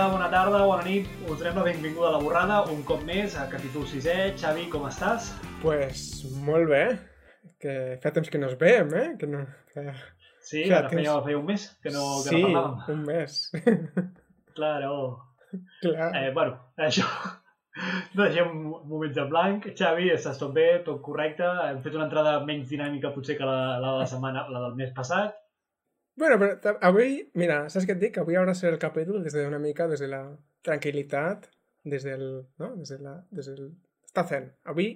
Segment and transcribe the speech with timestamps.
[0.00, 1.08] dia, bona tarda, bona nit.
[1.28, 4.32] Us donem la benvinguda a la borrada, un cop més, a capítol 6è.
[4.40, 5.26] Xavi, com estàs?
[5.60, 6.84] Pues molt bé,
[7.60, 9.08] que fa temps que no ens veiem, eh?
[9.20, 9.42] Que no...
[9.74, 9.84] Que...
[10.40, 12.94] Sí, Clar, ara feia, tens- feia un mes que no, que sí, no parlàvem.
[12.94, 13.36] un mes.
[14.56, 14.94] Claro.
[15.80, 16.08] Clar.
[16.16, 17.04] Eh, bueno, això...
[18.18, 19.68] Deixem moments de blanc.
[19.78, 21.46] Xavi, estàs tot bé, tot correcte.
[21.68, 24.74] Hem fet una entrada menys dinàmica potser que la, la de la setmana, la del
[24.80, 25.36] mes passat.
[26.20, 28.18] Bueno, però avui, mira, saps què et dic?
[28.20, 30.20] Avui haurà de ser el capítol des de una mica, des de la
[30.68, 31.48] tranquil·litat,
[31.94, 32.24] des del...
[32.60, 32.74] No?
[32.76, 33.14] Des de la...
[33.32, 33.70] Des del...
[34.10, 34.50] Està zen.
[34.68, 34.90] Avui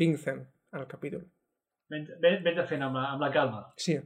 [0.00, 0.40] vinc zen
[0.78, 1.22] al capítol.
[1.92, 3.62] Vens, ven- vens a fent amb la, amb la calma.
[3.76, 3.98] Sí,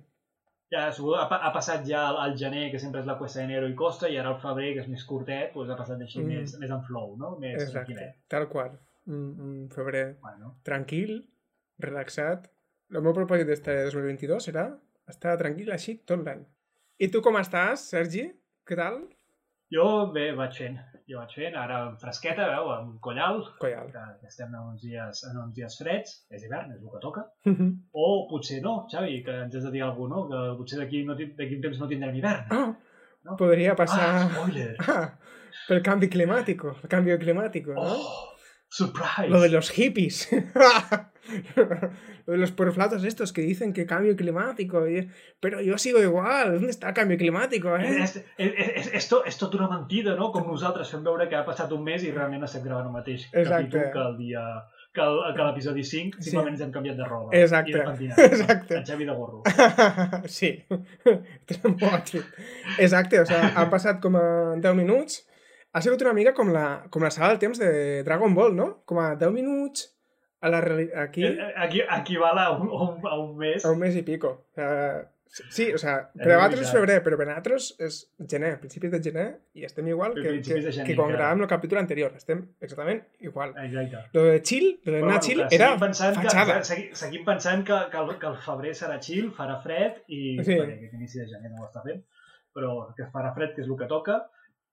[0.68, 3.70] Ja, segur, ha, ha passat ja el, el gener, que sempre és la cuesta d'enero
[3.70, 6.26] i costa, i ara el febrer, que és més curtet, doncs ha passat així Mm.
[6.34, 7.30] més, més en flow, no?
[7.40, 7.72] Més exacte.
[7.78, 8.18] tranquil·let.
[8.28, 8.74] Tal qual.
[9.08, 11.14] Un, un febrer Bueno, tranquil,
[11.80, 12.50] relaxat.
[12.92, 14.66] El meu propòsit d'este 2022 serà
[15.12, 16.42] estar tranquil així tot l'any.
[16.98, 18.26] I tu com estàs, Sergi?
[18.68, 19.00] Què tal?
[19.68, 20.78] jo bé, vaig fent.
[21.08, 23.90] Jo vaig fent, ara fresqueta, veu, amb collal, Collal.
[23.92, 27.00] que, que estem en uns, dies, en uns dies freds, és hivern, és el que
[27.02, 27.24] toca.
[27.92, 30.52] O potser no, Xavi, que ens has de dir alguna cosa, no?
[30.52, 32.48] Que potser d'aquí no, un temps no tindrem hivern.
[32.50, 32.68] Ah,
[33.28, 33.34] No?
[33.36, 34.04] podria passar...
[34.08, 34.76] Ah, spoiler!
[34.88, 35.18] Ah,
[35.68, 37.82] pel canvi climàtico, el canvi climàtico, ¿no?
[37.98, 38.36] Oh,
[38.70, 39.28] surprise!
[39.28, 40.28] Lo de los hippies.
[42.26, 44.88] Los porflatos estos que dicen que cambio climático.
[44.88, 45.08] y-
[45.40, 46.54] Pero yo sigo igual.
[46.54, 48.02] ¿Dónde está el cambio climático, eh?
[48.02, 50.30] És, és, és, és, tot, és tot una mentida, no?
[50.32, 53.28] Com nosaltres fem veure que ha passat un mes i realment estem gravant el mateix
[53.32, 53.68] Exacte.
[53.78, 54.44] capítol que el dia
[54.94, 56.30] que el- que l'episodi 5, Sí.
[56.30, 57.28] simplement ens hem canviat de roba.
[57.36, 57.70] Exacte.
[57.70, 58.18] I de pentinat.
[58.32, 58.76] Exacte.
[58.78, 59.42] En Xavi de gorro.
[60.26, 60.64] sí.
[62.78, 65.24] Exacte, o sea, han passat com a 10 minuts.
[65.72, 68.68] Ha sigut una mica com la, com la saga del temps de Dragon Ball, no?
[68.88, 69.97] Com a 10 minuts
[70.40, 72.68] a la reali- aquí Eh, Aquí, equival a un,
[73.06, 73.64] a un, mes.
[73.64, 74.28] a un mes i pico.
[74.52, 75.10] O sea,
[75.50, 77.98] sí, o sea, per a vosaltres és febrer, però per a nosaltres és
[78.30, 80.42] gener, principis de gener, i estem igual que, que,
[80.72, 82.14] gener, que quan gravàvem el capítol anterior.
[82.16, 83.52] Estem exactament igual.
[83.64, 84.04] Exacte.
[84.14, 86.58] Lo de chill, lo de anar chill, que era seguim pensant fatxada.
[86.62, 90.38] Que, segui- seguim pensant que, que, el, que el febrer serà chill, farà fred, i
[90.42, 90.54] Sí.
[90.54, 92.04] perquè aquest inici de gener no ho està fent,
[92.54, 94.22] però que farà fred, que és el que toca,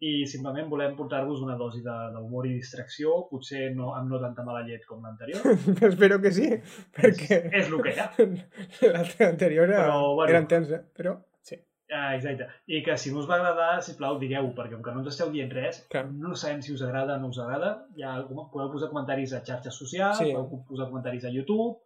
[0.04, 4.44] i simplement volem portar-vos una dosi de- d'humor i distracció, potser no, amb no tanta
[4.44, 5.42] mala llet com l'anterior.
[5.90, 6.50] Espero que sí,
[6.94, 8.10] perquè És el que hi ha.
[8.94, 10.30] l'altre anterior era, Però, bueno.
[10.34, 10.82] era intens, eh?
[10.98, 11.56] Però, sí.
[11.94, 12.48] Ah, exacte.
[12.68, 15.32] I que si no us va agradar, sisplau, digueu, perquè com que no ens esteu
[15.32, 16.06] dient res, Clar.
[16.12, 17.72] no sabem si us agrada o no us agrada.
[17.98, 20.32] Ja podeu posar comentaris a xarxes socials, Sí.
[20.34, 21.78] podeu posar comentaris a YouTube,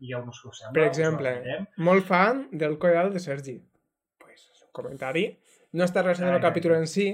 [0.00, 0.74] digueu-nos què us sembla.
[0.80, 1.34] Per exemple,
[1.78, 3.56] molt fan del coral de Sergi.
[4.18, 5.30] Pues, un comentari.
[5.72, 7.06] No està relacionat amb el capítol en si,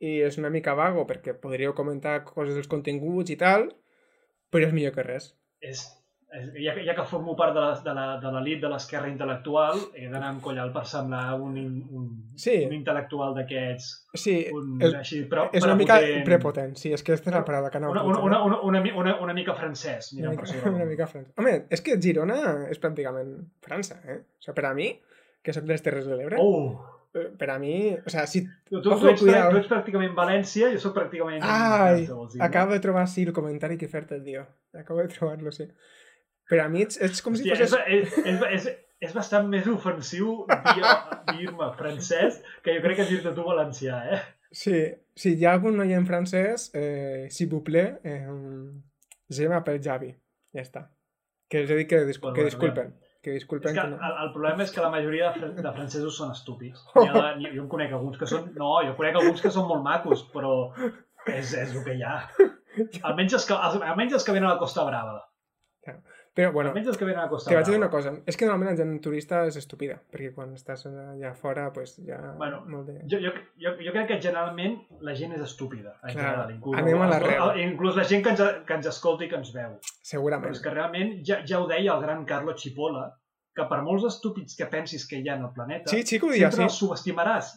[0.00, 3.70] i és una mica vago, perquè podríeu comentar coses dels continguts i tal,
[4.50, 5.34] però és millor que res.
[5.60, 5.80] és,
[6.30, 9.08] és, ja, que, ja que formo part de la- de la- de l'elit de l'esquerra
[9.08, 11.56] intel·lectual, he d'anar amb collal per semblar un,
[11.90, 12.64] un, Sí.
[12.66, 16.24] un intel·lectual d'aquests, Sí, un, és, així, però és una mica prepotent.
[16.24, 18.94] prepotent, sí, és que aquesta és la paraula que anava Una, una, una, una, una,
[18.94, 21.32] una, una mica francès, Una mirant per mica, una mica francès.
[21.38, 24.20] Home, és que Girona és pràcticament França, eh?
[24.38, 24.92] O sigui, per a mi,
[25.42, 26.78] que soc de les Terres de l'Ebre, Oh!
[27.12, 28.42] Per a mi, o sigui, si...
[28.68, 31.42] Tu, tu, Ojo, ets, tu ets pràcticament València, jo sóc pràcticament...
[31.42, 32.26] Ai, no?
[32.44, 34.44] acabo de trobar, sí, el comentari que he fet el dia.
[34.76, 35.68] Acabo de trobar-lo, sí.
[36.48, 38.18] Per a mi ets, ets com si Hòstia, és, fossis...
[38.24, 38.68] és, és, és,
[39.08, 40.92] és bastant més ofensiu dir-
[41.32, 44.20] dir-me francès que jo crec que dir-te tu valencià, eh?
[44.52, 44.78] Sí,
[45.18, 48.24] si hi ha algun noi en francès, eh, s'il vous plaît, eh,
[49.28, 50.14] je m'appelle Javi.
[50.56, 50.86] Ja està.
[51.48, 52.92] Que els he dit que, dis Bueno, que bueno,
[53.36, 53.68] disculpen.
[53.68, 54.24] Que És disculpen que que el, no.
[54.24, 56.84] el problema és que la majoria de, de francesos són estúpids.
[56.96, 58.50] Ha, de- jo en conec alguns que són...
[58.58, 60.54] No, jo conec alguns que són molt macos, però
[61.26, 62.16] és, és el que hi ha.
[63.08, 65.18] Almenys els que, almenys els que venen a la Costa Brava.
[66.38, 68.12] Però, bueno, Almenys els que venen a la Costa te vaig dir una cosa.
[68.30, 72.18] És que normalment la gent turista és estúpida, perquè quan estàs allà fora, pues, ja...
[72.38, 73.00] Bueno, molt de...
[73.10, 75.96] Jo, jo, jo, jo crec que generalment la gent és estúpida.
[75.96, 77.58] En Clar, general, inclús, anem a l'arrel.
[77.64, 79.72] Inclús la gent que ens, que ens escolta i que ens veu.
[79.80, 80.54] Però Segurament.
[80.54, 83.08] és que realment, ja, ja ho deia el gran Carlo Cipolla,
[83.58, 86.52] que per molts estúpids que pensis que hi ha en el planeta, Sí, ho dia,
[86.52, 86.68] sempre sí.
[86.68, 87.50] els subestimaràs.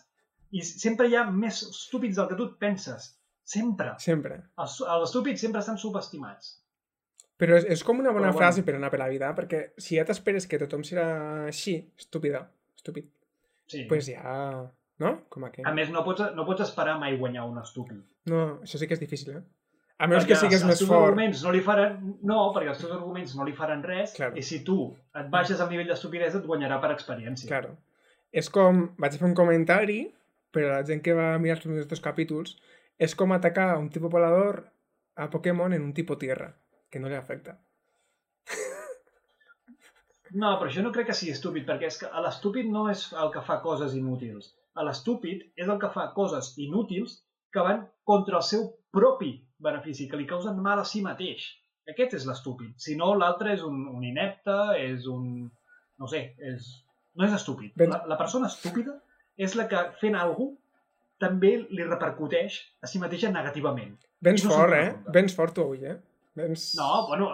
[0.57, 3.11] I sempre hi ha més estúpids del que tu et penses.
[3.45, 3.94] Sempre.
[4.01, 4.41] Sempre.
[4.57, 6.56] Els, els estúpids sempre estan subestimats.
[7.41, 8.43] Però és, és com una bona Però bueno.
[8.43, 11.07] frase per anar per la vida, perquè si ja t'esperes que tothom serà
[11.47, 12.43] així, estúpida,
[12.77, 13.07] estúpid,
[13.71, 13.85] Sí.
[13.89, 14.67] pues ja...
[15.01, 15.15] No?
[15.33, 15.65] Com aquell.
[15.65, 17.97] A més, no pots, no pots esperar mai guanyar un estúpid.
[18.29, 19.41] No, això sí que és difícil, eh?
[19.97, 21.07] A menys Perquè que sigues més fort.
[21.07, 21.95] arguments no li faran...
[22.21, 24.37] No, perquè els teus arguments no li faran res Claro.
[24.37, 24.75] i si tu
[25.17, 27.47] et baixes al nivell d'estupidesa et guanyarà per experiència.
[27.49, 27.73] Claro.
[28.31, 28.83] És com...
[29.01, 30.03] Vaig fer un comentari,
[30.53, 32.57] per a la gent que va mirar els meus capítols,
[33.01, 34.67] és com atacar un tipus volador
[35.17, 36.51] a Pokémon en un tipus tierra,
[36.91, 37.57] que no li afecta.
[40.31, 43.31] No, però això no crec que sigui estúpid, perquè és que l'estúpid no és el
[43.33, 44.53] que fa coses inútils.
[44.79, 47.17] A l'estúpid és el que fa coses inútils
[47.51, 51.49] que van contra el seu propi benefici, que li causen mal a si mateix.
[51.91, 52.77] Aquest és l'estúpid.
[52.79, 55.25] Si no, l'altre és un, un inepte, és un...
[55.99, 56.69] no sé, és...
[57.19, 57.73] no és estúpid.
[57.75, 58.95] Ben- La, la persona estúpida
[59.35, 60.55] és la que fent alguna
[61.19, 63.97] també li repercuteix a si mateixa negativament.
[64.23, 64.95] Vens no fort, eh?
[65.13, 65.97] Vens fort tu avui, eh?
[66.36, 66.75] Vens...
[66.80, 67.30] No, bueno,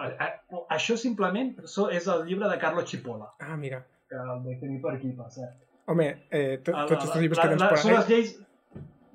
[0.74, 1.54] això simplement
[1.94, 3.84] és el llibre de Carlo Cipolla, Ah, mira.
[4.08, 5.54] que el de tenir per aquí, per cert.
[5.86, 8.34] Home, eh, to, La- tots els llibres la- que tens per són les lleis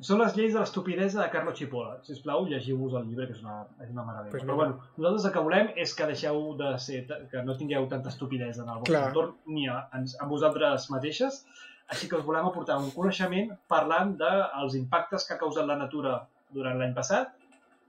[0.03, 1.97] són les lleis de l'estupidesa de Carlo Cipolla.
[2.03, 4.31] Si us plau, llegiu-vos el llibre, que és una, és una meravella.
[4.31, 7.87] Pues Però bueno, nosaltres el que volem és que deixeu de ser, que no tingueu
[7.87, 9.07] tanta estupidesa en el vostre Clar.
[9.13, 11.45] entorn ni a, en, a vosaltres mateixes.
[11.87, 16.17] Així que us volem aportar un coneixement parlant dels impactes que ha causat la natura
[16.51, 17.31] durant l'any passat,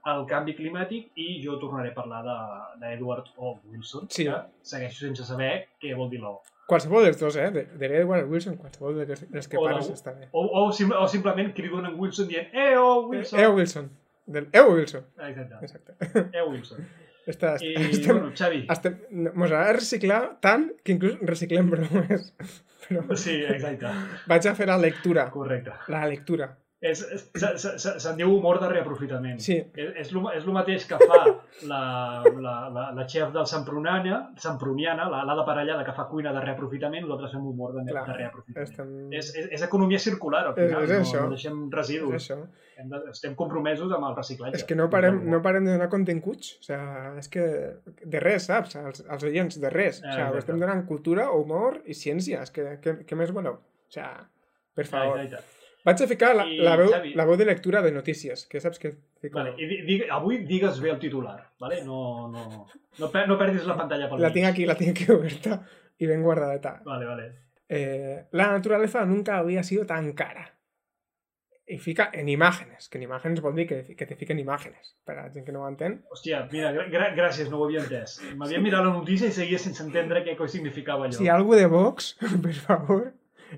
[0.05, 3.59] el canvi climàtic i jo tornaré a parlar de- d'Edward O.
[3.65, 4.25] Wilson, Sí.
[4.25, 6.41] que segueixo sense saber què vol dir l'O.
[6.67, 7.51] Qualsevol dels dos, eh?
[7.51, 10.29] De, de Edward Wilson, qualsevol dels, que O pares de- està bé.
[10.31, 13.39] O, o, sim, o simplement crido en Wilson dient EO Wilson.
[13.39, 13.89] Eo Wilson.
[14.25, 15.03] Del Eo Wilson.
[15.19, 15.55] Exacte.
[15.61, 16.37] Exacte.
[16.37, 16.87] EO Wilson.
[17.27, 18.67] Està, I, estem, bueno, Xavi.
[18.69, 18.99] estem,
[19.33, 22.33] mos ha de reciclar tant que inclús reciclem bromes.
[22.87, 23.87] Però Sí, exacte.
[24.29, 25.31] vaig a fer la lectura.
[25.33, 25.71] Correcte.
[25.87, 26.51] La lectura.
[26.81, 29.39] És, és, se- se- se- se'n diu humor de reaprofitament.
[29.41, 29.55] Sí.
[29.79, 31.21] És, és, lo, és lo mateix que fa
[31.65, 31.79] la,
[32.35, 36.43] la, la, la xef del Semproniana, Semproniana la, la de parellada que fa cuina de
[36.43, 38.67] reaprofitament, nosaltres fem humor de, Clar, de reaprofitament.
[38.69, 38.91] Estem...
[39.15, 40.83] És, és, és economia circular, al És- final.
[40.83, 41.23] és no, això.
[41.23, 42.13] no deixem És residus.
[42.19, 42.39] això.
[42.77, 44.59] Hem de, estem compromesos amb el reciclatge.
[44.59, 46.57] És que no parem, no parem de donar continguts.
[46.59, 47.47] O sigui, és que
[48.03, 48.75] de res, saps?
[48.83, 50.03] Els, els oients, de res.
[50.03, 52.43] O sigui, estem donant cultura, humor i ciència.
[52.43, 53.61] És que, què, què més voleu?
[53.63, 54.27] O sigui,
[54.75, 55.23] per favor.
[55.23, 55.53] Exacte.
[55.85, 58.59] Vaig a ficar la, I, la, veu, Xavi- la veu de lectura de notícies, que
[58.59, 58.91] saps que
[59.21, 59.37] fico...
[59.37, 61.83] Vale, i di, di, avui digues bé el titular, vale?
[61.85, 62.65] no, no,
[62.97, 64.39] no, per, no perdis la pantalla pel La mig.
[64.39, 65.59] tinc aquí, la tinc aquí oberta
[65.99, 66.81] y ben guardadeta.
[66.85, 67.27] Vale, vale.
[67.69, 70.51] Eh, la naturaleza nunca había sido tan cara.
[71.67, 75.17] Y fica en imágenes, que en imágenes vol dir que, que te fiquen imágenes, per
[75.17, 75.95] a la gent que no ho entén.
[76.13, 78.19] Hòstia, mira, gra gràcies, no ho havia entès.
[78.37, 81.17] M'havia mirat la notícia i seguia sense entendre què coi significava allò.
[81.17, 82.11] Si algú de Vox,
[82.45, 83.07] per favor,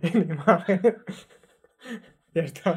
[0.02, 1.28] en imágenes...
[2.36, 2.74] ja està.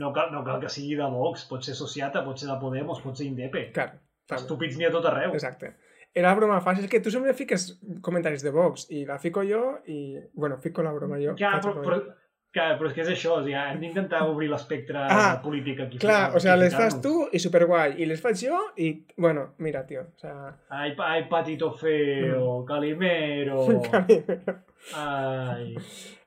[0.00, 3.00] No, cal, no cal que sigui de Vox, pot ser Sociata, pot ser de Podemos,
[3.04, 3.68] pot ser Indepe.
[3.76, 3.92] Clar,
[4.26, 4.42] també.
[4.42, 5.32] Estúpids n'hi ha tot arreu.
[5.36, 5.74] Exacte.
[6.10, 7.68] Era la broma fàcil, és que tu sempre fiques
[8.02, 11.36] comentaris de Vox i la fico jo i, bueno, fico la broma jo.
[11.38, 12.16] Ja, però, però, broma.
[12.52, 15.84] Clar, però és que és això, o sigui, hem d'intentar obrir l'espectre Ah, de política
[15.84, 15.98] aquí.
[16.02, 19.84] Clar, o sea, les fas tu i superguai, i les faig jo i, bueno, mira,
[19.86, 20.50] tio, o sea...
[20.68, 23.66] Ai, ai, patito feo, calimero,
[24.94, 25.74] ai,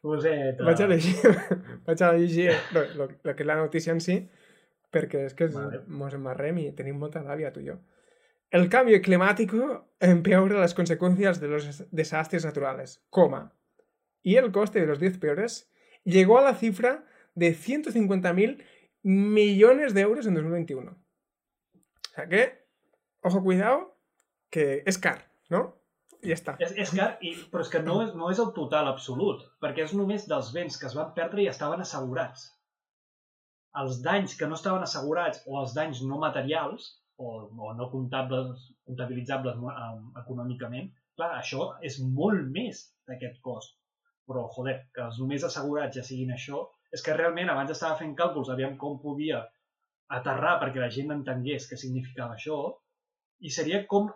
[0.02, 0.64] coseta.
[0.64, 1.34] vaig a llegir,
[1.88, 4.20] vaig a llegir lo, lo, lo que és la notícia en si,
[4.94, 5.82] perquè és que Vale.
[5.88, 7.80] mos embarrem i tenim molta ràbia, tu i jo.
[8.54, 13.56] El cambio climático empeora las consecuencias de los desastres naturales, coma.
[14.22, 15.73] Y el coste de los 10 peores
[16.04, 17.06] llegó a la cifra
[17.36, 18.64] de 150.000
[19.04, 20.92] millones de euros en 2021.
[20.92, 22.66] O sea que,
[23.22, 23.98] ojo, cuidado,
[24.50, 25.82] que es car, ¿no?
[26.24, 26.54] I ja està.
[26.64, 29.84] És, és car, i, però és que no és, no és el total absolut, perquè
[29.84, 32.46] és només dels béns que es van perdre i estaven assegurats.
[33.82, 38.70] Els danys que no estaven assegurats o els danys no materials o, o no comptables,
[38.88, 39.90] comptabilitzables eh,
[40.22, 43.76] econòmicament, clar, això és molt més d'aquest cost.
[44.30, 46.62] Però, joder, que els només assegurats ja siguin això,
[46.96, 49.42] és que realment abans estava fent càlculs, aviam com podia
[50.18, 52.60] aterrar perquè la gent entengués què significava això,
[53.44, 54.10] i seria com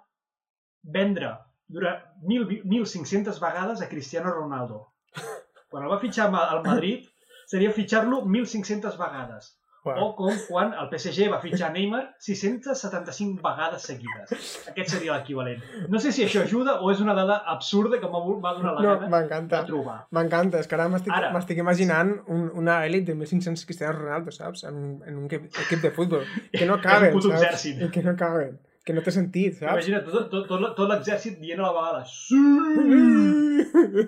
[0.97, 1.33] vendre
[1.67, 4.83] durant 1.000 1.500 vegades a Cristiano Ronaldo.
[5.69, 7.07] Quan el va fitxar al Madrid,
[7.51, 9.49] seria fitxar-lo 1.500 vegades.
[9.95, 10.15] O Uau.
[10.17, 14.27] com quan el PSG va fitxar Neymar 675 vegades seguides.
[14.71, 15.61] Aquest seria l'equivalent.
[15.89, 18.97] No sé si això ajuda o és una dada absurda que m'ha donat la No,
[18.99, 19.61] gana m'encanta.
[19.61, 19.97] de trobar.
[20.11, 24.63] M'encanta, és que ara m'estic imaginant un, una elit de 1.500 Cristiano Ronaldo, saps?
[24.67, 26.23] En, en un equip, equip de futbol.
[26.51, 27.33] Que no caben, saps?
[27.41, 27.81] exèrcit.
[27.81, 28.59] I que no caben.
[28.87, 29.73] Que no té sentit, saps?
[29.73, 32.39] Imagina't tot, tot, tot, tot l'exèrcit dient a la vegada sí!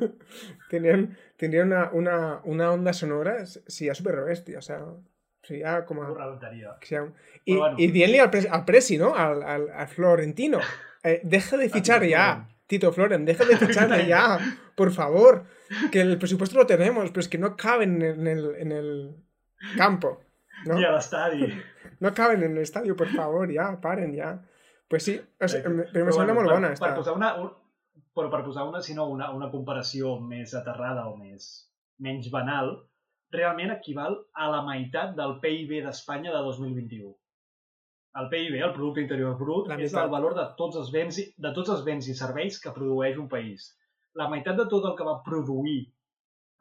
[0.69, 4.79] tindrien, tindrien una, una, una onda sonora, si ja superbèstia, o sea,
[5.49, 6.07] si ja com a...
[6.11, 6.75] Ho rebentaria.
[6.79, 7.13] que sea un-
[7.45, 7.79] I, Però bueno.
[7.81, 9.15] i dient-li al, al Presi, ¿no?
[9.15, 10.59] Al, al, al Florentino.
[11.01, 12.45] Eh, deja de fichar ya.
[12.67, 14.37] Tito Floren, deja de fichar ya.
[14.75, 15.45] Por favor.
[15.93, 19.15] Que el presupuesto lo tenemos, pero es que no caben en el, en el
[19.77, 20.19] campo.
[20.65, 20.77] ¿no?
[20.77, 21.47] I a l'estadi.
[22.01, 24.41] No caben en el estadio, por favor, ya, paren, ya.
[24.89, 27.49] Pues sí, o Però però me sembla bueno, molt bona, Per posar una, un,
[28.15, 31.47] però per posar una, sinó una, una comparació més aterrada o més
[31.99, 32.71] menys banal,
[33.31, 37.11] realment equival a la meitat del PIB d'Espanya de 2021.
[38.19, 41.27] El PIB, el Producte Interior Brut, La és el valor de tots, els béns, i-
[41.37, 43.75] de tots els béns i serveis que produeix un país.
[44.15, 45.93] La meitat de tot el que va produir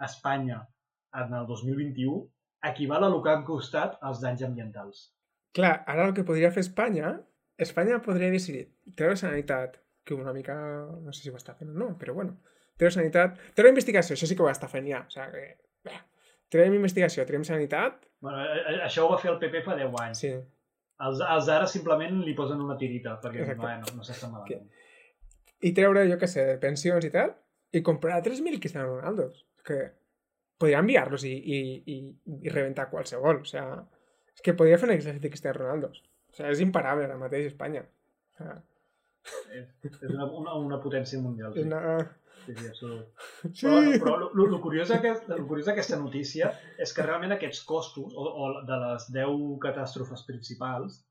[0.00, 0.68] Espanya
[1.14, 2.28] en el 2021
[2.62, 5.14] equival a el que han costat els danys ambientals.
[5.54, 7.14] Clar, ara el que podria fer Espanya,
[7.56, 10.54] Espanya podria decidir treure sanitat, que una mica,
[11.02, 12.36] no sé si ho està fent o no, però bueno,
[12.76, 15.96] treure sanitat, treure investigació, això sí que ho està fent ja, o sigui que,
[16.52, 19.92] treurem investigació, treurem sanitat, Bueno, eh, eh, això ho va fer el PP fa 10
[20.02, 20.18] anys.
[20.24, 20.32] sí,
[21.06, 23.60] Els, els ara simplement li posen una tirita, perquè Exacte.
[23.62, 24.64] bueno, no s'està malament.
[25.62, 27.30] i treure, jo què sé, pensions i tal,
[27.72, 29.78] i comprar 3.000 Cristiano Ronaldos, que
[30.58, 31.58] podria enviar-los i, i,
[31.94, 31.98] i,
[32.42, 33.78] i rebentar qualsevol, o sigui,
[34.34, 36.02] és que podria fer un exèrcit de Cristiano Ronaldos,
[36.32, 38.58] o sigui, és imparable ara mateix Espanya, o sigui,
[39.58, 41.52] És, és una, una, una potència mundial.
[41.52, 41.80] Sí, una...
[42.48, 43.26] sí, sí absolut.
[43.52, 43.66] Sí!
[43.66, 46.50] Però, però lo, lo, curiós lo curiós d'aquesta notícia
[46.80, 51.02] és que realment aquests costos, o, o de les 10 catàstrofes principals,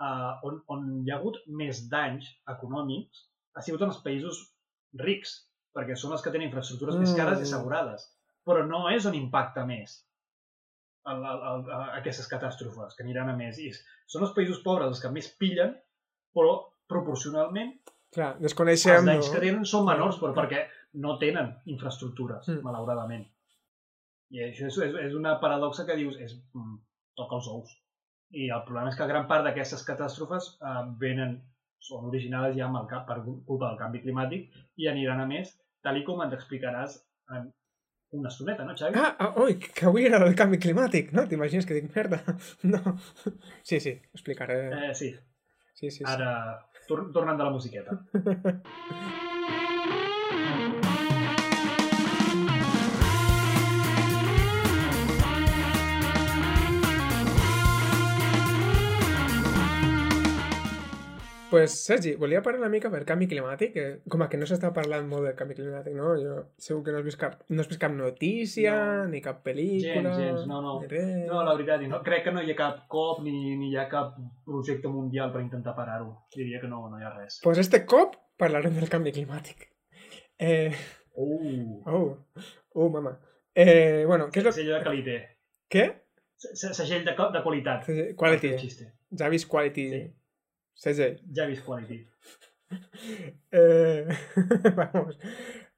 [0.00, 4.40] uh, on, on hi ha hagut més danys econòmics, ha sigut en els països
[5.04, 5.36] rics,
[5.76, 7.48] perquè són els que tenen infraestructures més cares i Mm.
[7.48, 8.08] assegurades.
[8.46, 10.00] Però no és on impacta més
[11.10, 11.66] el, el, el,
[12.00, 13.58] aquestes catàstrofes, que aniran a més.
[13.60, 13.70] I
[14.10, 15.76] són els països pobres els que més pillen,
[16.34, 16.56] però
[16.90, 17.76] proporcionalment
[18.14, 19.04] Clar, els desconeixem...
[19.06, 19.34] danys no?
[19.34, 20.64] que tenen són menors, però perquè
[21.04, 22.62] no tenen infraestructures, Mm.
[22.66, 23.26] malauradament.
[24.30, 26.76] I això és, és, és una paradoxa que dius, és, mm,
[27.18, 27.70] toca els ous.
[28.30, 31.40] I el problema és que gran part d'aquestes catàstrofes eh, venen,
[31.80, 35.54] són originades ja amb el, cap- per culpa del canvi climàtic i aniran a més,
[35.82, 36.98] tal i com ens explicaràs
[37.34, 37.48] en
[38.18, 38.98] una estoneta, no, Xavi?
[38.98, 41.24] Ah, ah, oi, que avui era el canvi climàtic, no?
[41.30, 42.18] T'imagines que dic merda?
[42.74, 42.96] No.
[43.62, 44.90] Sí, sí, ho explicaré.
[44.90, 45.12] Eh, sí,
[45.74, 46.04] Sí, sí, sí.
[46.06, 46.32] ara,
[46.90, 48.00] tor tornant de la musiqueta.
[61.50, 65.08] Pues, Sergi, volia parlar una mica per canvi climàtic, que com que no s'està parlant
[65.10, 66.12] molt del canvi climàtic, no?
[66.20, 69.08] Jo segur que no has vist cap, no has vist cap notícia, No.
[69.10, 70.12] ni cap pel·lícula...
[70.14, 70.74] Gens, gens, no, no.
[71.26, 73.88] No, la veritat, no, crec que no hi ha cap cop ni, ni hi ha
[73.90, 74.14] cap
[74.46, 76.12] projecte mundial per intentar parar-ho.
[76.36, 77.40] Diria que no, no hi ha res.
[77.42, 79.66] Pues este cop parlarem del canvi climàtic.
[80.38, 80.70] Eh...
[81.18, 82.16] Uh, Oh,
[82.74, 83.16] oh, mama.
[83.52, 84.52] Eh, bueno, què és lo...
[84.54, 85.16] Segell de qualité.
[85.68, 85.88] Què?
[86.38, 87.82] Se- se- Segell de, de qualitat.
[87.90, 88.52] Segell- Quality.
[88.54, 88.86] Un xiste.
[89.18, 89.88] Javis Quality.
[89.90, 90.00] Sí.
[90.74, 91.18] Segell.
[91.36, 92.04] Ja he vist quality.
[93.50, 94.06] Eh...
[94.76, 95.18] Vamos.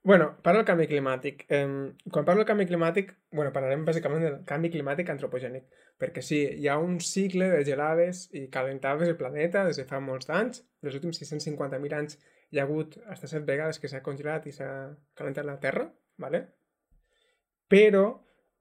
[0.04, 1.44] Bueno, parlo del canvi climàtic.
[1.48, 1.66] Eh,
[2.10, 5.68] quan parlo del canvi climàtic, bueno, parlarem bàsicament del canvi climàtic antropogènic,
[6.02, 10.02] perquè sí, hi ha un cicle de gelades i calentades del planeta des de fa
[10.02, 10.64] molts anys.
[10.82, 12.18] Els últims 650.000 anys
[12.50, 14.72] hi ha hagut fins set vegades que s'ha congelat i s'ha
[15.14, 15.86] calentat la Terra,
[16.18, 16.48] ¿vale?
[17.72, 18.04] però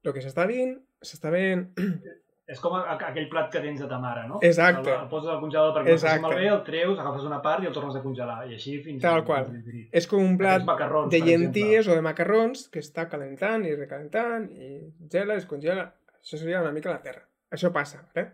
[0.05, 1.65] el que s'està veient, s'està veient
[2.51, 4.41] És com aquell plat que tens de ta mare, no?
[4.43, 4.89] Exacte.
[4.89, 6.23] El, el poses al congelador perquè no Exacte.
[6.25, 8.41] malbé, el treus, agafes una part i el tornes a congelar.
[8.49, 8.99] I així fins...
[9.03, 9.47] Tal qual.
[9.53, 10.67] fins és com un plat
[11.13, 14.71] de llenties o de macarrons que està calentant i recalentant i
[15.13, 15.87] gela, es congela.
[16.19, 17.23] Això seria una mica la Terra.
[17.55, 18.27] Això passa, eh?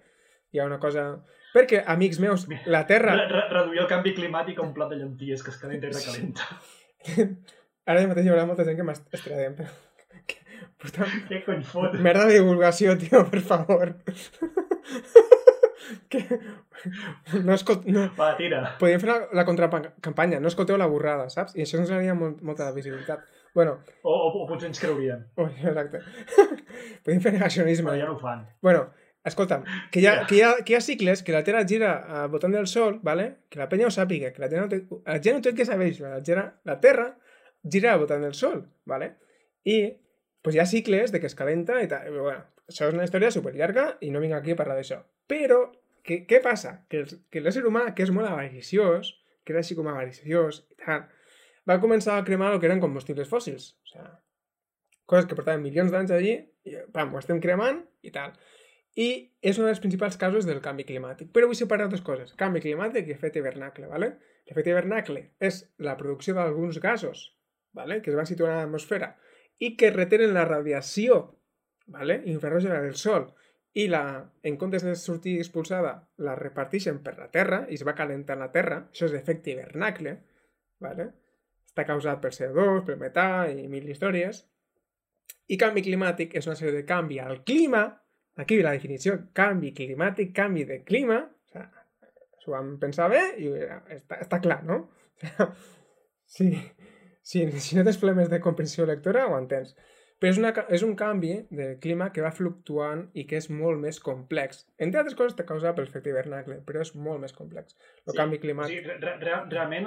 [0.54, 1.12] Hi ha una cosa...
[1.54, 3.14] Perquè, amics meus, la Terra...
[3.16, 5.94] Re, re, reduir el canvi climàtic a un plat de llenties que es calenta i
[5.94, 6.50] recalenta.
[7.88, 9.52] Ara mateix hi haurà molta gent que m'estrada.
[9.62, 9.76] Però...
[10.78, 11.96] Puta Què cony fot?
[12.06, 13.96] merda de divulgació, tio, per favor.
[16.12, 16.22] que...
[17.44, 17.88] No escolt...
[17.90, 18.04] No...
[18.18, 18.60] Va, tira.
[18.82, 21.56] Podríem fer la, la contracampanya, no escolteu la borrada, saps?
[21.58, 23.26] I això ens donaria molt, molta visibilitat.
[23.58, 25.26] Bueno, O, o, o potser ens creurien.
[25.42, 26.04] ui, exacte.
[27.04, 27.90] Podríem fer negacionisme.
[27.90, 28.46] Però ja no ho fan.
[28.62, 28.86] Bueno,
[29.28, 31.96] escolta'm, que hi, ha, que, hi ha, que hi ha cicles que la Terra gira
[32.22, 33.32] al voltant del Sol, ¿vale?
[33.50, 35.66] que la penya ho sàpiga, que la, Terra no té, la gent no té que
[35.68, 37.10] saber això, la, la Terra
[37.66, 39.16] gira al voltant del Sol, ¿vale?
[39.68, 39.82] i
[40.42, 42.10] pues, hi ha cicles de que es calenta i tal.
[42.14, 45.02] Bueno, això és una història super llarga i no vinc aquí a parlar d'això.
[45.30, 45.62] Però,
[46.08, 46.82] què, passa?
[46.92, 49.14] Que, que l'ésser humà, que és molt avariciós,
[49.44, 51.08] que era així com avariciós i tal,
[51.68, 53.74] va començar a cremar el que eren combustibles fòssils.
[53.84, 54.14] O sigui,
[55.08, 58.36] coses que portaven milions d'anys allí, i pam, ho estem cremant i tal.
[58.98, 59.10] I
[59.46, 61.30] és un dels principals casos del canvi climàtic.
[61.36, 62.34] Però vull separar dues coses.
[62.40, 64.16] Canvi climàtic i efecte hivernacle, ¿vale?
[64.48, 67.34] L'efecte hivernacle és la producció d'alguns gasos
[67.76, 68.02] ¿vale?
[68.02, 69.16] que es van situar a l'atmosfera
[69.60, 71.40] i que retenen la radiació
[71.88, 72.22] ¿vale?
[72.26, 73.32] infrarroja del Sol
[73.78, 75.92] i la, en comptes de sortir expulsada,
[76.26, 78.80] la reparteixen per la Terra i es va calentar la Terra.
[78.90, 80.16] Això és efecte hivernacle.
[80.82, 81.12] ¿vale?
[81.70, 84.42] Està causat per CO2, per metà i mil històries.
[85.54, 87.86] I canvi climàtic és una sèrie de canvi al clima.
[88.42, 89.20] Aquí la definició.
[89.38, 91.22] Canvi climàtic, canvi de clima.
[91.22, 91.70] O sea,
[92.42, 93.54] s'ho vam pensar bé i
[93.94, 94.82] està, està clar, no?
[96.36, 96.50] sí,
[97.66, 99.76] si no tens problemes de comprensió lectora, ho entens.
[100.18, 103.78] Però és, una, és un canvi de clima que va fluctuant i que és molt
[103.84, 104.64] més complex.
[104.82, 107.76] Entre altres coses, està causat per l'efecte hivernacle, però és molt més complex.
[108.08, 108.80] El Sí, canvi O climàtic...
[108.80, 109.86] sigui, re, re, realment,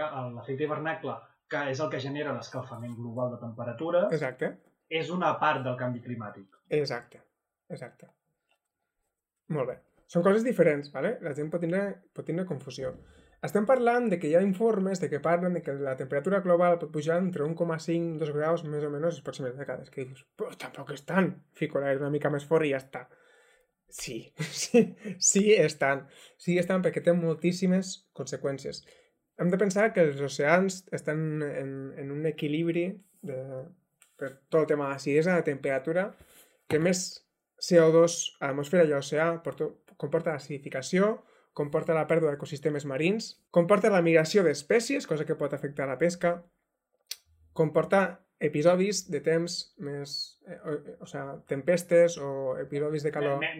[0.00, 1.14] ca- l'efecte hivernacle,
[1.54, 4.50] que és el que genera l'escalfament global de temperatura, Exacte.
[4.90, 6.48] és una part del canvi climàtic.
[6.80, 7.22] Exacte,
[7.70, 8.10] exacte.
[9.54, 9.76] Molt bé.
[10.10, 11.14] Són coses diferents, ¿vale?
[11.22, 12.96] La gent pot tindre, pot tindre confusió.
[13.44, 16.78] Estem parlant de que hi ha informes de que parlen de que la temperatura global
[16.80, 19.90] pot pujar entre 1,5 i 2 graus més o menys les pròximes dècades.
[19.92, 21.30] Que dius, però tampoc és tant.
[21.54, 23.04] Fico l'aire una mica més fort i ja està.
[23.88, 24.82] Sí, sí,
[25.18, 26.06] sí estan.
[26.42, 28.82] Sí estan perquè té moltíssimes conseqüències.
[29.36, 32.88] Hem de pensar que els oceans estan en, en un equilibri
[33.20, 33.36] de,
[34.16, 36.08] per tot el tema d'acidesa, de temperatura,
[36.66, 37.04] que més
[37.62, 39.68] CO2 a l'atmosfera i a l'oceà porta-
[40.00, 41.18] comporta acidificació,
[41.56, 46.36] comporta la pèrdua d'ecosistemes marins, comporta la migració d'espècies, cosa que pot afectar la pesca,
[47.56, 48.02] comporta
[48.38, 50.12] episodis de temps més...
[50.44, 52.28] Eh, o, o sigui, tempestes o
[52.60, 53.40] episodis de calor.
[53.40, 53.56] Més,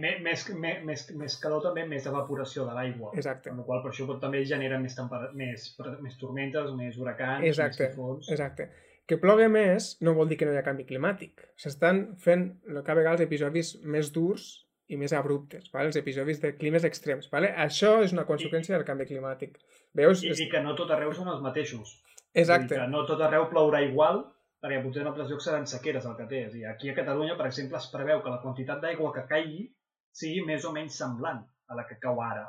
[0.53, 3.15] me, més, més calor també, més evaporació de l'aigua.
[3.17, 3.55] Exacte.
[3.55, 4.99] Amb la qual per això pot, també genera més,
[5.33, 5.71] més,
[6.05, 8.31] més tormentes, més huracans, Exacte, més tifons.
[8.37, 8.69] Exacte.
[9.07, 11.47] Que plogui més no vol dir que no hi ha canvi climàtic.
[11.57, 15.88] S'estan fent el que a vegades episodis més durs i més abruptes, vale?
[15.90, 17.28] els episodis de climes extrems.
[17.33, 17.49] Vale?
[17.64, 19.57] Això és una conseqüència del canvi climàtic.
[19.95, 20.23] Veus?
[20.23, 21.97] I, És- I que no tot arreu són els mateixos.
[22.35, 22.75] Exacte.
[22.76, 24.25] Que no tot arreu plourà igual,
[24.62, 26.43] perquè potser en altres llocs seran sequeres el que té.
[26.47, 29.26] És a dir, aquí a Catalunya, per exemple, es preveu que la quantitat d'aigua que
[29.31, 29.64] caigui
[30.12, 32.47] sigui més o menys semblant a la que cau ara.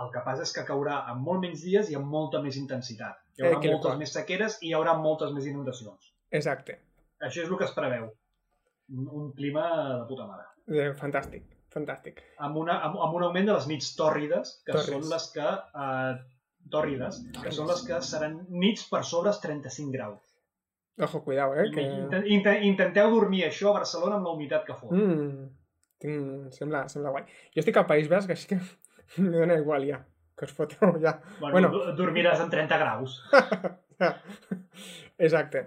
[0.00, 3.16] El que passa és que caurà en molt menys dies i amb molta més intensitat.
[3.38, 6.12] Hi haurà Eh, moltes més sequeres i hi haurà moltes més inundacions.
[6.30, 6.78] Exacte.
[7.20, 8.10] Això és el que es preveu.
[8.90, 9.64] Un, un clima
[9.98, 10.44] de puta mare.
[10.68, 11.44] Eh, Fantàstic.
[11.70, 12.20] Fantàstic.
[12.42, 14.90] Amb, una, amb, amb un augment de les nits tòrrides, que Tòrrids.
[14.90, 15.48] són les que...
[15.84, 16.18] Eh,
[16.70, 20.20] tòrrides, que són les que seran nits per sobre els 35 graus.
[21.00, 21.70] Ojo, cuidao, eh?
[21.72, 21.82] Que...
[21.82, 24.92] Intent, intent, intenteu dormir això a Barcelona amb la humitat que fot.
[24.92, 25.46] Mm,
[26.02, 26.52] tinc...
[26.56, 27.24] sembla, sembla guai.
[27.54, 28.60] Jo estic al País Basc, així que
[29.22, 30.02] em dona igual ja.
[30.36, 31.16] Que us foteu ja.
[31.38, 31.70] Bueno, bueno.
[31.72, 31.94] bueno.
[31.96, 33.18] dormiràs en 30 graus.
[35.26, 35.66] Exacte.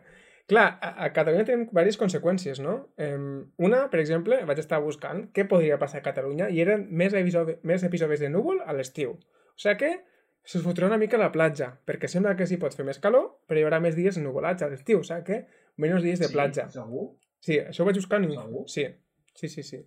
[0.51, 2.73] Clar, a, a Catalunya tenim diverses conseqüències, no?
[2.99, 3.27] Um,
[3.63, 7.56] una, per exemple, vaig estar buscant què podria passar a Catalunya i eren més, episodi
[7.63, 9.15] més episodis de núvol a l'estiu.
[9.15, 9.93] O sigui que
[10.43, 13.29] se fotrà una mica a la platja, perquè sembla que sí pot fer més calor,
[13.47, 15.39] però hi haurà més dies nuvolats a l'estiu, o sigui que
[15.79, 16.67] menys dies de sí, platja.
[16.73, 17.08] Segur.
[17.43, 18.29] Sí, això ho vaig buscar en...
[18.36, 18.65] Segur?
[18.73, 18.86] Sí,
[19.39, 19.79] sí, sí, sí.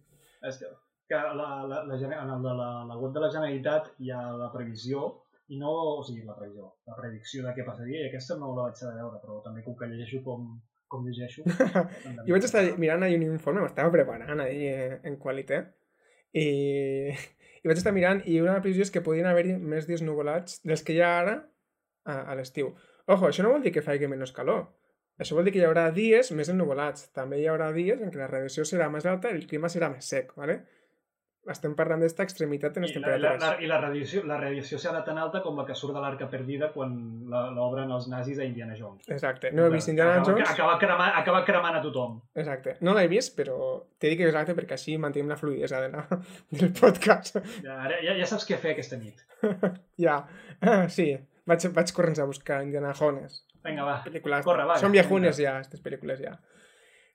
[0.48, 0.72] És que,
[1.12, 4.22] que la, la, la, en el de la, la web de la Generalitat hi ha
[4.40, 5.04] la previsió
[5.48, 8.68] i no, o sigui, la previsió, la predicció de què passaria, i aquesta no la
[8.68, 10.48] vaig saber veure, però també com que llegeixo com,
[10.90, 11.44] com llegeixo...
[12.26, 15.70] Jo vaig estar mirant ahir un informe, m'estava preparant ahir eh, en qualitat,
[16.34, 16.46] i,
[17.62, 20.82] i vaig estar mirant, i una previsió és que podien haver-hi més dies nuvolats dels
[20.86, 21.36] que hi ha ara
[22.04, 22.74] a, a l'estiu.
[23.06, 24.66] Ojo, això no vol dir que faci menys calor.
[25.22, 27.06] Això vol dir que hi haurà dies més ennuvolats.
[27.16, 29.88] També hi haurà dies en què la radiació serà més alta i el clima serà
[29.92, 30.58] més sec, ¿vale?
[31.52, 33.42] Estem parlant d'esta extremitat en les I la, la, temperatures.
[33.44, 36.26] la, i la radiació, la radiació serà tan alta com la que surt de l'arca
[36.32, 36.96] perdida quan
[37.30, 39.06] l'obren els nazis a Indiana Jones.
[39.14, 39.52] Exacte.
[39.54, 40.50] No he vist Indiana acaba, Jones.
[40.50, 42.16] Acaba cremant, acaba cremant a tothom.
[42.34, 42.74] Exacte.
[42.86, 43.58] No l'he vist, però
[44.00, 46.02] t'he dit que exacte perquè així mantenim la fluidesa de la,
[46.58, 47.38] del podcast.
[47.62, 49.22] Ja, ara, ja, ja saps què fer aquesta nit.
[50.06, 50.18] ja.
[50.60, 51.12] Ah, sí.
[51.46, 53.44] Vaig, vaig corrents a buscar Indiana Jones.
[53.62, 54.00] Vinga, va.
[54.02, 54.42] Pel·lícules.
[54.46, 54.80] Corre, va.
[54.82, 56.34] Són viejunes ja, aquestes pel·lícules ja.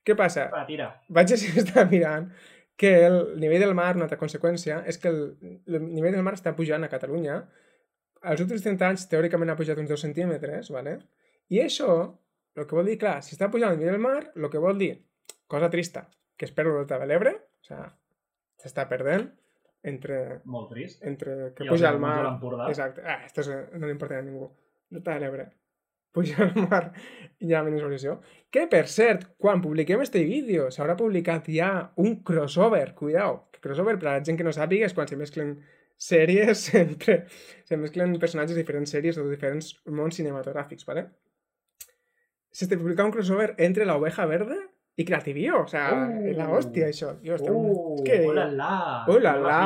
[0.08, 0.48] Què passa?
[0.56, 0.88] Va, tira.
[1.14, 2.32] Vaig estar mirant
[2.78, 5.20] que el nivell del mar, una altra conseqüència, és que el,
[5.68, 7.36] el nivell del mar està pujant a Catalunya.
[8.32, 10.98] Els últims 30 anys, teòricament, ha pujat uns 2 centímetres, ¿vale?
[11.50, 11.92] I això,
[12.56, 14.78] el que vol dir, clar, si està pujant el nivell del mar, el que vol
[14.82, 14.94] dir,
[15.48, 16.08] cosa trista,
[16.38, 17.88] que es perd el delta de l'Ebre, o sigui,
[18.62, 19.28] s'està perdent
[19.84, 21.02] entre, Molt trist.
[21.04, 22.18] entre que I puja de mar...
[22.70, 23.02] Exacte.
[23.06, 24.52] Ah, esto és- no li importa a ningú.
[24.90, 25.48] Delta de l'Ebre.
[26.16, 28.18] Al mar ha menys evolució.
[28.52, 33.98] Que, per cert, quan publiquem este vídeo s'haurà publicat ja un crossover, cuidao, que crossover
[34.00, 35.56] per a la gent que no sàpiga és quan se mesclen
[36.02, 37.22] sèries entre...
[37.66, 41.08] se mesclen personatges de diferents sèries o de diferents mons cinematogràfics, ¿vale?
[42.52, 44.58] S'està publicant un crossover entre la oveja verde
[45.00, 46.26] i Creativío, o sea, Uh.
[46.28, 47.16] és la hòstia, això.
[47.24, 47.52] Jo, està...
[47.56, 48.18] Uh, és que...
[48.28, 48.74] hola, la.
[49.08, 49.60] Hola, la.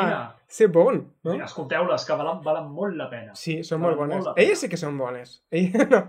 [0.47, 1.33] Sé bon, no?
[1.33, 3.33] Sí, Escolteu-les, que valen, valen molt la pena.
[3.35, 4.25] Sí, són Val molt bones.
[4.27, 4.37] molt.
[4.41, 5.39] Elles sí que són bones.
[5.51, 6.03] Elles no.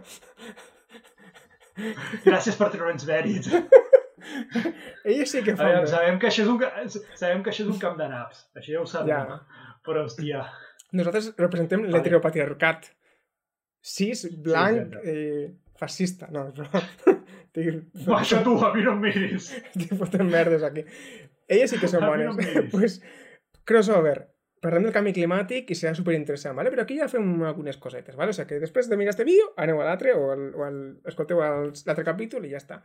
[2.25, 3.49] Gràcies per treure'ns mèrit.
[5.07, 5.89] Elles sí que fan bé.
[5.91, 6.61] sabem, que això és un,
[7.17, 8.47] sabem que això és un camp de naps.
[8.59, 9.13] Això ja ho sabem.
[9.13, 9.41] Ja.
[9.87, 10.45] Però, hòstia,
[10.97, 11.93] Nosaltres representem Vale.
[11.97, 12.87] l'heteropatriarcat.
[13.87, 15.13] Cis, blanc, exacte.
[15.13, 16.29] eh, fascista.
[16.35, 16.83] No, però...
[18.07, 19.47] Baixa tu, a mi no em miris.
[19.71, 20.83] estic fotent merdes aquí.
[21.49, 22.37] Elles sí que són no bones.
[22.37, 22.67] miris.
[22.73, 22.97] pues,
[23.67, 24.19] crossover.
[24.65, 26.71] Parlem del canvi climàtic i serà superinteressant, ¿vale?
[26.73, 28.17] però aquí ja fem algunes cosetes.
[28.17, 28.33] ¿vale?
[28.33, 30.79] O sigui que després de mirar este vídeo, aneu a l'altre o, al, o al,
[31.05, 32.81] escolteu l'altre capítol i ja està.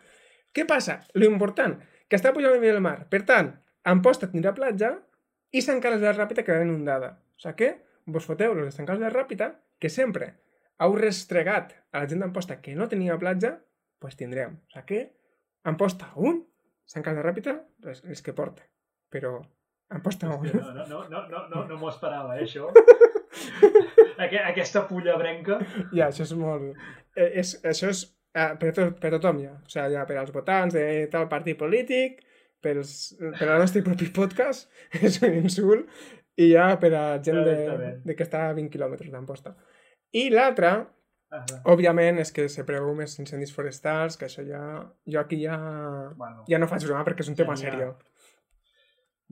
[0.52, 1.00] Què passa?
[1.16, 1.78] Lo important,
[2.10, 2.98] que està pujant el nivell del mar.
[3.10, 3.54] Per tant,
[3.88, 4.92] Amposta tindrà platja
[5.56, 7.16] i Sant Carles de la Ràpita quedarà inundada.
[7.40, 7.72] O sigui que
[8.12, 10.34] vos foteu los de Sant Carles de la Ràpita, que sempre
[10.82, 13.56] heu restregat a la gent d'Amposta que no tenia platja,
[14.02, 14.60] pues tindrem.
[14.68, 15.02] O sigui que
[15.72, 16.44] Amposta 1,
[16.90, 17.54] Sant Casa Ràpita,
[17.86, 18.66] res, les que porta.
[19.14, 19.38] Però
[20.00, 20.24] Molt.
[20.54, 22.70] no, no, no, no, no, no m'ho esperava, eh, això.
[24.24, 25.60] Aqu aquesta pulla brenca.
[25.92, 26.76] Ja, això és molt...
[27.18, 28.04] Eh, és, això és
[28.36, 29.56] eh, per, tot, per tothom, ja.
[29.58, 32.22] O sigui, ja per als votants de tal partit polític,
[32.62, 32.96] pels,
[33.40, 34.70] per al nostre propi podcast,
[35.08, 35.90] és un insult,
[36.40, 39.56] i ja per a gent de, de que està a 20 quilòmetres d'Amposta.
[40.16, 40.76] I l'altra,
[41.32, 44.62] Ah, òbviament, és que se preveu més incendis forestals, que això ja...
[45.08, 45.56] Jo aquí ja...
[46.20, 46.44] bueno.
[46.50, 47.70] Ja no faig broma perquè és un tema Ja, ja.
[47.70, 48.10] seriós.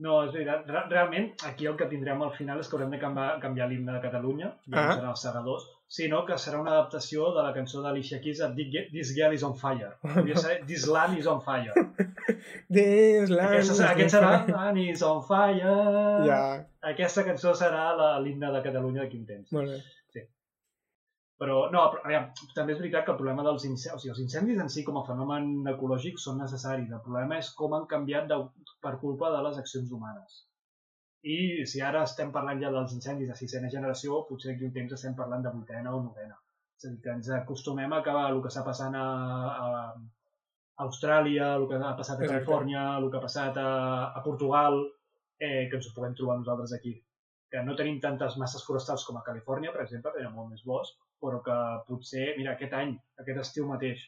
[0.00, 0.62] No, és veritat.
[0.72, 3.92] Re- Realment, aquí el que tindrem al final és que haurem de canviar, canviar l'himne
[3.92, 4.86] de Catalunya, ja Ah.
[4.88, 8.88] no serà els segadors, sinó que serà una adaptació de la cançó d'Alicia Keys, Thi-
[8.94, 9.90] This Girl is on Fire.
[10.24, 11.72] De ser This Land is on Fire.
[12.68, 13.48] Dins la...
[13.50, 15.76] Aquesta, aquest serà Land is on Fire.
[16.26, 16.42] Ja,
[16.92, 19.52] Aquesta cançó serà la- l'himne de Catalunya d'aquí un temps.
[19.52, 19.80] molt bé.
[21.40, 24.22] Però, no, però, aviam, també és veritat que el problema dels incendis, o sigui, els
[24.26, 26.90] incendis en si com a fenomen ecològic són necessaris.
[26.92, 28.36] El problema és com han canviat de,
[28.84, 30.42] per culpa de les accions humanes.
[31.32, 34.94] I si ara estem parlant ja dels incendis de sisena generació, potser d'aquí un temps
[34.98, 36.36] estem parlant de vuitena o novena.
[36.76, 39.08] És a dir, que ens acostumem a acabar el que està passant a,
[39.64, 42.34] a Austràlia, el que ha passat a Exacte.
[42.34, 43.70] Califòrnia, el que ha passat a,
[44.16, 44.82] a Portugal,
[45.40, 46.98] eh, que ens ho puguem trobar nosaltres aquí.
[47.52, 50.52] Que no tenim tantes masses forestals com a Califòrnia, per exemple, que hi ha molt
[50.52, 51.56] més bosc, però que
[51.88, 54.00] potser, mira, aquest any, aquest estiu mateix,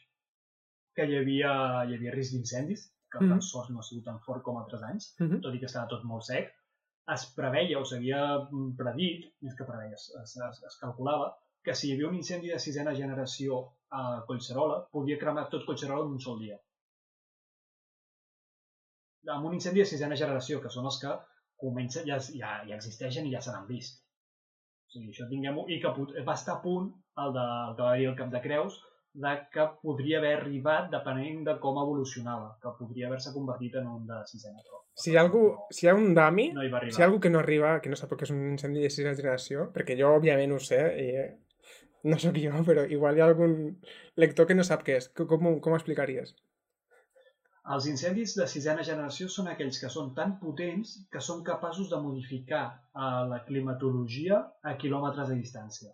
[0.97, 1.53] que hi havia,
[1.89, 3.31] hi havia risc d'incendis, que Mhm.
[3.35, 5.41] per sort no ha sigut tan fort com altres anys, Mhm.
[5.43, 6.51] tot i que estava tot molt sec,
[7.13, 8.21] es preveia o s'havia
[8.51, 12.15] mm, predit, més que preveia, es, es, es, es calculava, que si hi havia un
[12.15, 13.59] incendi de sisena generació
[13.91, 16.59] a Collserola, podia cremar tot Collserola en un sol dia.
[19.29, 21.13] Amb un incendi de sisena generació, que són els que
[21.63, 24.01] comencen, ja, ja, ja existeixen i ja se n'han vist.
[24.89, 25.93] O sigui, això tinguem-ho, i que
[26.27, 28.81] va estar a punt el, de, el que va dir el cap de Creus,
[29.13, 34.07] de que podria haver arribat depenent de com evolucionava, que podria haver-se convertit en un
[34.09, 34.63] de sisena.
[34.65, 37.07] Però Si hi ha, algú, si hi ha un dami, no hi si hi ha
[37.09, 39.97] algú que no arriba, que no sap que és un incendi de sisena generació, perquè
[40.01, 41.29] jo òbviament ho sé, i eh,
[42.05, 43.55] no sóc jo, però igual hi ha algun
[44.25, 45.09] lector que no sap què és.
[45.17, 46.35] Com, com ho explicaries?
[47.73, 52.01] Els incendis de sisena generació són aquells que són tan potents que són capaços de
[52.05, 55.93] modificar eh, la climatologia a quilòmetres de distància.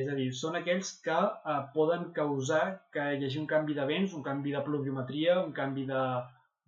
[0.00, 1.16] És a dir, són aquells que
[1.52, 2.62] eh, poden causar
[2.96, 6.04] que hi hagi un canvi de vents, un canvi de pluviometria, un canvi de,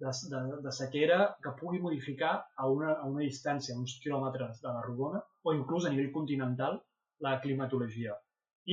[0.05, 4.69] de, de, de sequera que pugui modificar a una, a una distància, uns quilòmetres de
[4.69, 6.79] la rodona, o inclús a nivell continental,
[7.25, 8.19] la climatologia.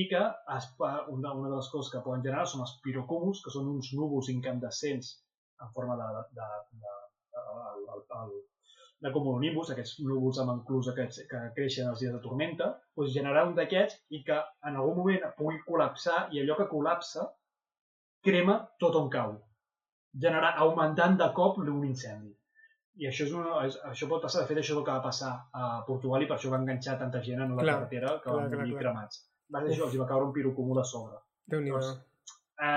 [0.02, 0.22] I que
[0.58, 3.96] es, una, una de les coses que poden generar són els pirocúmuls, que són uns
[3.96, 5.18] núvols incandescents
[5.64, 6.50] en forma de, de, de,
[6.84, 6.96] de,
[7.36, 7.44] de,
[7.88, 8.51] de, de, de
[9.10, 13.56] cumulonimbus, aquests núvols amb enclús aquests que creixen els dies de tormenta, doncs generar un
[13.58, 14.38] d'aquests i que
[14.70, 17.26] en algun moment pugui col·lapsar i allò que col·lapsa
[18.28, 19.34] crema tot on cau,
[20.26, 22.36] generar, augmentant de cop un incendi.
[23.02, 25.04] I això, és una, és, això pot passar, de fet això és el que va
[25.06, 28.28] passar a Portugal i per això va enganxar tanta gent en la Clar, carretera que
[28.28, 28.84] clar, van clar, morir clar.
[28.84, 29.24] cremats.
[29.52, 31.18] Va ser això, els va caure un pirocúmul a sobre.
[31.52, 31.90] déu nhi Doncs,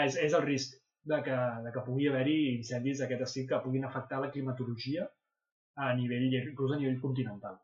[0.06, 3.84] és, és el risc de que, de que pugui haver-hi incendis d'aquest estil que puguin
[3.84, 5.04] afectar la climatologia
[5.76, 7.58] a nivell, inclús a nivell continental.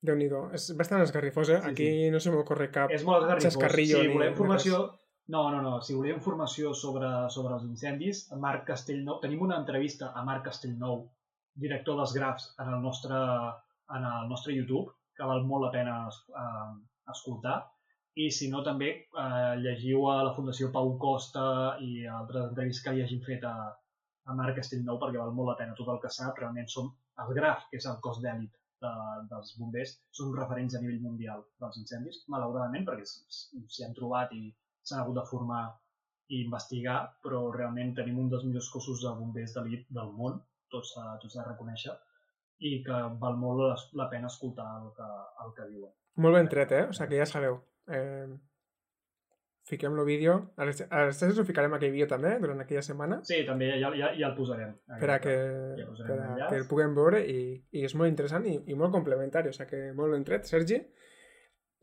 [0.00, 1.60] déu nhi És bastant esgarrifós, eh?
[1.62, 2.90] Sí, Aquí no se m'ocorre cap...
[2.90, 4.00] És molt esgarrifós.
[4.00, 4.82] Si ni- voleu informació...
[5.28, 5.80] No, no, no.
[5.84, 9.18] Si voleu informació sobre, sobre els incendis, Marc Castellnou...
[9.20, 11.02] Tenim una entrevista a Marc Castellnou,
[11.54, 13.18] director dels Grafs, en el nostre,
[13.96, 16.70] en el nostre YouTube, que val molt la pena eh,
[17.10, 17.58] escoltar.
[18.18, 22.94] I si no, també eh, llegiu a la Fundació Pau Costa i altres entrevistes que
[22.96, 23.56] li hagin fet a,
[24.28, 26.38] a Marc Castellnou, perquè val molt la pena tot el que sap.
[26.38, 26.90] Realment som
[27.24, 28.52] el Graf, que és el cos d'èlit
[28.84, 28.92] de,
[29.32, 34.48] dels bombers, són referents a nivell mundial dels incendis, malauradament, perquè s'hi han trobat i
[34.82, 35.62] s'han hagut de formar
[36.28, 40.36] i investigar, però realment tenim un dels millors cossos de bombers d'elit del món,
[40.72, 41.94] tot s'ha tot s'ha de reconèixer,
[42.68, 45.08] i que val molt la, la pena escoltar el que,
[45.44, 45.94] el que diuen.
[46.24, 46.84] Molt ben tret, eh?
[46.90, 47.60] O sigui que ja sabeu.
[47.88, 48.26] Eh,
[49.68, 50.34] fiquem el vídeo.
[50.56, 50.80] A les,
[51.20, 54.34] 3 ho ficarem aquell vídeo també, durant aquella setmana, Sí, també ja, ja, ja el
[54.36, 54.74] posarem.
[55.00, 55.34] per a que,
[55.78, 57.38] Ja per a que el puguem veure i,
[57.72, 60.48] i és molt interessant i, i molt complementari, o sigui que molt ben tret.
[60.48, 60.80] Sergi,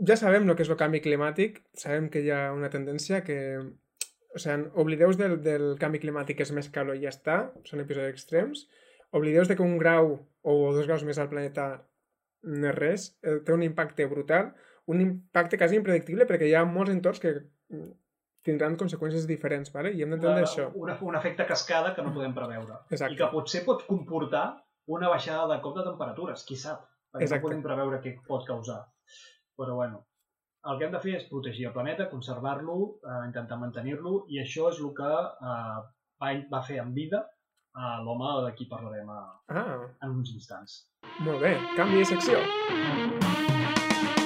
[0.09, 3.39] ja sabem el que és el canvi climàtic, sabem que hi ha una tendència que...
[4.35, 7.79] O sigui, oblideu-vos del, del canvi climàtic que és més calor i ja està, són
[7.85, 8.65] episodis extrems,
[9.15, 11.69] oblideu-vos de que un grau o dos graus més al planeta
[12.43, 14.51] no és res, eh, té un impacte brutal,
[14.91, 17.31] un impacte quasi impredictible perquè hi ha molts entorns que
[18.45, 19.91] tindran conseqüències diferents, ¿vale?
[19.97, 20.67] i hem d'entendre això.
[20.77, 22.81] Un, un efecte cascada que no podem preveure.
[22.91, 23.15] Exacte.
[23.15, 24.47] I que potser pot comportar
[24.93, 27.41] una baixada de cop de temperatures, qui sap, perquè Exacte.
[27.41, 28.83] no podem preveure què pot causar.
[29.57, 30.03] Però bueno,
[30.69, 34.69] el que hem de fer és protegir el planeta, conservar-lo, eh, intentar mantenir-lo, i això
[34.69, 35.79] és el que eh,
[36.21, 37.23] va, va fer en vida
[37.75, 40.83] a l'home de qui parlarem a, Ah, en uns instants.
[41.25, 41.57] molt bé.
[41.75, 42.37] Canvi de secció.
[42.37, 44.24] El mes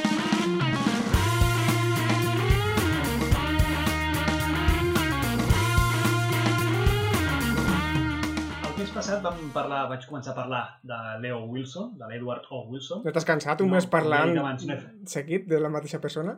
[8.99, 12.61] passat vam parlar, vaig començar a parlar de Leo Wilson, de l'Edward O.
[12.69, 13.01] Wilson.
[13.05, 16.37] No t'has cansat un No, mes parlant abans, no he- seguit de la mateixa persona?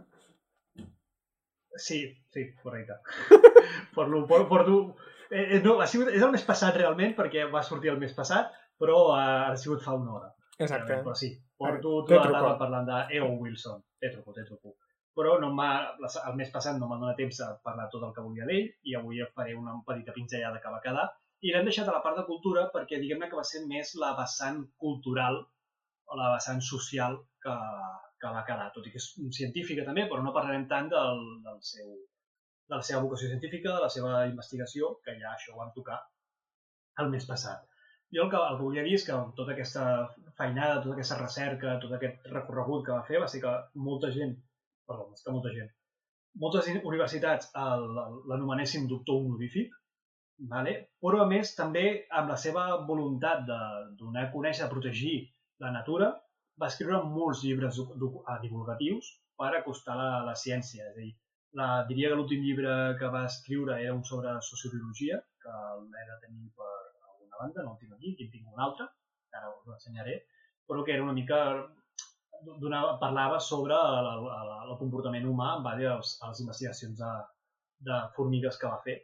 [1.75, 2.93] Sí, sí, correcte.
[3.95, 4.95] porto, por- porto...
[5.31, 8.11] Eh, eh, no, ha sigut, és el mes passat realment, perquè va sortir el mes
[8.13, 10.29] passat, però eh, ha sigut fa una hora.
[10.57, 10.83] Exacte.
[10.89, 13.29] Realment, Però sí, porto Té tota tarda parlant de E.O.
[13.39, 13.79] Wilson.
[14.01, 14.75] Té truco, té truco.
[15.15, 18.45] Però no el mes passat no m'ha donat temps a parlar tot el que volia
[18.47, 21.07] d'ell i avui faré una petita pinzellada que va quedar.
[21.41, 24.11] I l'hem deixat a la part de cultura perquè diguem-ne que va ser més la
[24.19, 27.55] vessant cultural o la vessant social que,
[28.21, 28.69] que va quedar.
[28.75, 31.89] Tot i que és científica també, però no parlarem tant del, del seu,
[32.69, 35.97] de la seva vocació científica, de la seva investigació, que ja això ho vam tocar
[37.01, 37.65] el mes passat.
[38.13, 39.83] Jo el que, el que volia dir és que tota aquesta
[40.37, 43.53] feinada, tota aquesta recerca, tot aquest recorregut que va fer va ser que
[43.89, 44.33] molta gent,
[44.87, 45.69] perdó, més que molta gent,
[46.43, 49.71] moltes universitats l'anomenessin doctor honorífic,
[50.49, 50.73] vale?
[51.01, 51.85] però a més també
[52.19, 53.59] amb la seva voluntat de
[53.99, 55.15] donar a conèixer, de protegir
[55.63, 56.11] la natura,
[56.61, 60.87] va escriure molts llibres eh, divulgatius per acostar la, la ciència.
[60.89, 61.11] És a dir,
[61.59, 66.17] la, diria que l'últim llibre que va escriure era un sobre sociobiologia, que l'he de
[66.25, 68.87] tenir per alguna banda, no el tinc aquí, en tinc un altre,
[69.37, 70.19] ara us l'ensenyaré,
[70.67, 71.39] però que era una mica
[72.61, 77.11] donava, parlava sobre el, el, el comportament humà en base a les, investigacions de,
[77.89, 78.97] de formigues que va fer,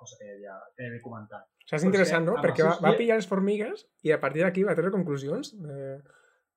[0.00, 1.44] cosa que ja, que ja he comentat.
[1.46, 2.36] O sigui, és interessant, no?
[2.42, 5.52] Perquè va, va pillar les formigues i a partir d'aquí va treure conclusions.
[5.58, 5.98] De,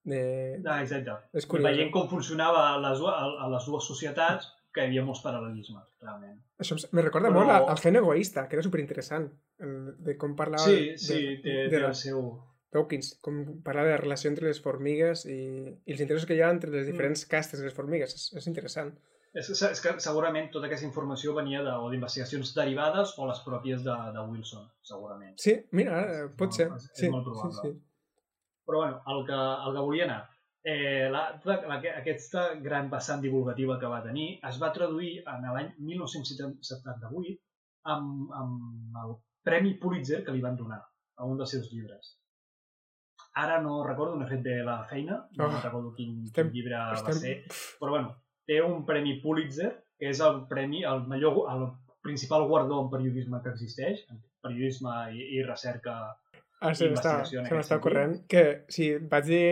[0.09, 0.21] de...
[0.65, 1.15] Ah, exacte.
[1.33, 1.67] És curiós.
[1.71, 6.35] Veient com funcionava a les, a, les dues societats, que hi havia molts paral·lelismes, realment.
[6.61, 9.25] Això em- me recorda Però- molt al, gen egoista, que era superinteressant,
[10.05, 12.21] de com parlava Sí, de, sí, té, de, té de el seu...
[12.71, 15.39] Dawkins, com parlava de la relació entre les formigues i,
[15.89, 16.75] i els interessos que hi ha entre Mm.
[16.77, 18.13] les diferents castes de les formigues.
[18.13, 18.91] És, és interessant.
[19.33, 23.39] És que, és que segurament tota aquesta informació venia de, o d'investigacions derivades o les
[23.45, 25.35] pròpies de, de Wilson, segurament.
[25.37, 26.67] Sí, mira, És pot molt- ser.
[26.75, 27.61] és- és sí, molt sí, probable.
[27.61, 27.85] sí.
[28.65, 29.33] Però bueno, el que,
[29.67, 30.29] el que volia anar.
[30.63, 35.45] Eh, la, tota, la, aquesta gran vessant divulgativa que va tenir es va traduir en
[35.53, 37.39] l'any 1978
[37.93, 40.81] amb, amb el Premi Pulitzer que li van donar
[41.15, 42.15] a un dels seus llibres.
[43.39, 46.53] Ara no recordo, no he fet bé la feina, no Oh, recordo quin, estem- quin
[46.57, 47.35] llibre va estem- ser,
[47.79, 48.15] però bueno,
[48.49, 51.67] té un Premi Pulitzer, que és el premi, el millor, el
[52.01, 55.97] principal guardó en periodisme que existeix, en periodisme i, i recerca
[56.61, 59.43] Ah, m'està investigació en se m'està corrent que sí, vaig dir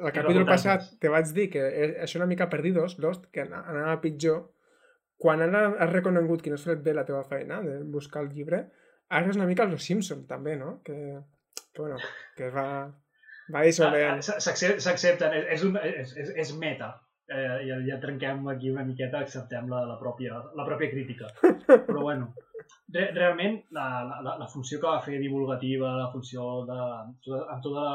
[0.00, 3.62] el capítol passat te vaig dir que és- això una mica perdidos, Lost, que ana-
[3.68, 4.42] anava pitjor
[5.20, 8.30] quan ara has reconegut que no has fet bé la teva feina de buscar el
[8.32, 8.62] llibre,
[9.08, 10.80] ara és una mica els Simpson també, no?
[10.84, 10.96] Que,
[11.72, 11.96] que bueno,
[12.36, 12.66] que va,
[13.52, 14.20] va dissolvent.
[14.24, 16.94] S'accep- S'accepten, és, és, és, és meta.
[17.30, 21.28] Eh, ja, ja trenquem aquí una miqueta, acceptem la, la, pròpia, la pròpia crítica.
[21.70, 22.32] Però bueno,
[22.90, 23.84] re, realment la,
[24.26, 26.80] la, la funció que va fer divulgativa, la funció de,
[27.38, 27.94] amb tota la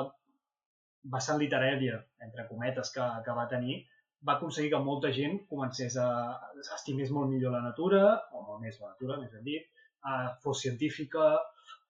[1.16, 3.82] vessant literària, entre cometes, que, que va tenir,
[4.26, 6.08] va aconseguir que molta gent comencés a,
[6.40, 9.68] a estimés molt millor la natura, o molt més la natura, més ben dit,
[10.08, 11.28] a, fos científica,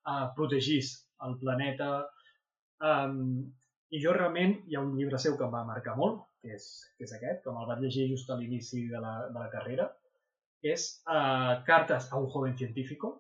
[0.04, 1.94] a, protegís el planeta,
[2.84, 3.54] Um,
[3.94, 6.66] I jo realment, hi ha un llibre seu que em va marcar molt, que és,
[6.98, 9.90] que és aquest, que me'l vaig llegir just a l'inici de, la, de la carrera,
[10.74, 13.16] és uh, Cartes a un joven científico,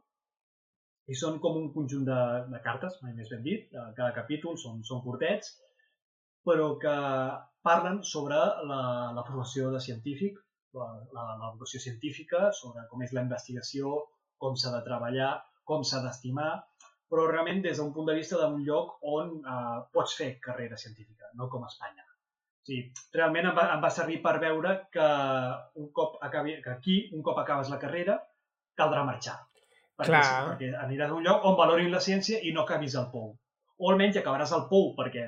[1.10, 4.82] i són com un conjunt de, de cartes, mai més ben dit, cada capítol són,
[4.88, 5.52] són curtets,
[6.46, 6.96] però que
[7.66, 8.82] parlen sobre la,
[9.18, 10.40] la formació de científic,
[10.78, 13.94] la, la, vocació científica, sobre com és la investigació,
[14.42, 15.32] com s'ha de treballar,
[15.70, 16.50] com s'ha d'estimar,
[17.10, 21.32] però realment des d'un punt de vista d'un lloc on eh, pots fer carrera científica,
[21.40, 22.05] no com a Espanya.
[22.66, 25.08] Sigui, realment em va, em va servir per veure que
[25.82, 28.18] un cop acabi, que aquí, un cop acabes la carrera,
[28.80, 29.38] caldrà marxar.
[29.96, 30.46] Perquè, Clar.
[30.50, 33.36] perquè aniràs a un lloc on valorin la ciència i no acabis al pou.
[33.76, 35.24] O almenys acabaràs al pou perquè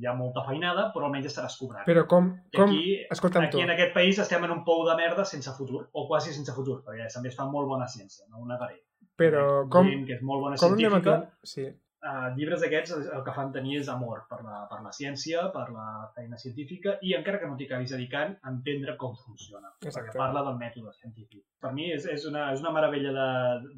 [0.00, 1.86] hi ha molta feinada, però almenys estaràs cobrant.
[1.88, 4.84] Però com, I com, aquí, escolta'm tu, aquí en aquest país estem en un pou
[4.88, 8.26] de merda sense futur, o quasi sense futur, perquè també es fa molt bona ciència,
[8.32, 8.80] no ho negaré.
[9.16, 11.48] però com, gent que és molt bona com anem científica, a...
[11.52, 11.66] Sí,
[12.06, 15.66] uh, llibres d'aquests el que fan tenir és amor per la, per la ciència, per
[15.74, 19.72] la feina científica i encara que no t'hi acabis dedicant, entendre com funciona.
[19.82, 19.98] Exacte.
[19.98, 21.44] Perquè parla del mètode científic.
[21.62, 23.28] Per mi és, és, una, és una meravella de,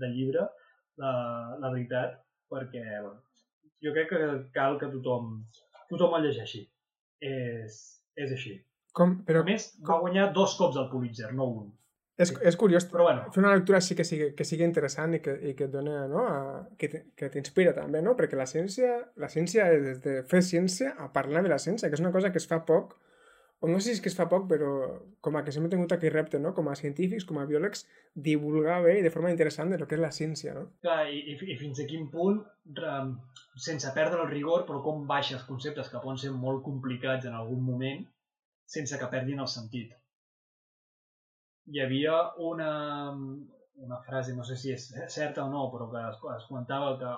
[0.03, 0.49] de llibre,
[1.03, 1.13] la,
[1.63, 2.19] la veritat,
[2.53, 3.19] perquè bueno,
[3.85, 5.35] jo crec que cal que tothom,
[5.91, 6.65] tothom el llegeixi.
[7.25, 7.79] És,
[8.19, 8.55] és així.
[8.95, 11.69] com, però A més, va guanyar dos cops el Pulitzer, no un.
[12.19, 15.21] És, és curiós Però bueno, fer una lectura així que sigui, que sigui interessant i
[15.23, 16.25] que, i que et dona, no?
[16.27, 16.39] A,
[16.81, 18.17] que que t'inspira també, no?
[18.19, 21.91] Perquè la ciència, la ciència és des de fer ciència a parlar de la ciència,
[21.91, 22.97] que és una cosa que es fa poc,
[23.61, 24.73] o no sé si és que es fa poc, però
[25.25, 26.53] com a que sempre he tingut aquell repte, no?
[26.55, 27.87] Com a científics, com a biòlegs,
[28.29, 30.67] divulgar bé i de forma interessant de lo que és la ciència, no?
[30.85, 32.39] clar, i, i, i fins a quin punt,
[33.69, 37.65] sense perdre el rigor, però com baixes conceptes que poden ser molt complicats en algun
[37.67, 38.07] moment,
[38.79, 39.95] sense que perdin el sentit.
[41.73, 42.15] Hi havia
[42.51, 42.71] una,
[43.87, 47.13] una frase, no sé si és certa o no, però que es, es comentava que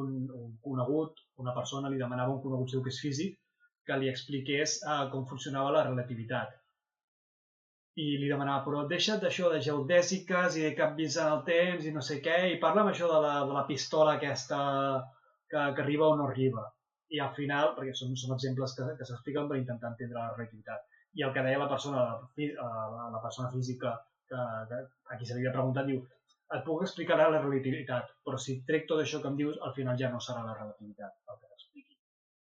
[0.00, 3.36] un, un conegut, una persona li demanava un conegut seu que és físic,
[3.86, 6.56] que li expliqués uh, com funcionava la relativitat.
[8.00, 11.94] I li demanava, però deixa't d'això de geodèsiques i de canvis en el temps i
[11.94, 14.60] no sé què, i parla amb això de la, de la pistola aquesta
[15.50, 16.64] que, que arriba o no arriba.
[17.10, 20.86] I al final, perquè són, són exemples que, que s'expliquen per intentar entendre la relativitat.
[21.18, 22.04] I el que deia la persona,
[22.38, 23.96] eh, la, la persona física
[24.30, 26.04] que, que a qui se li havia preguntat, diu,
[26.56, 29.98] et puc explicar la relativitat, però si trec tot això que em dius, al final
[29.98, 31.98] ja no serà la relativitat el que t'expliqui.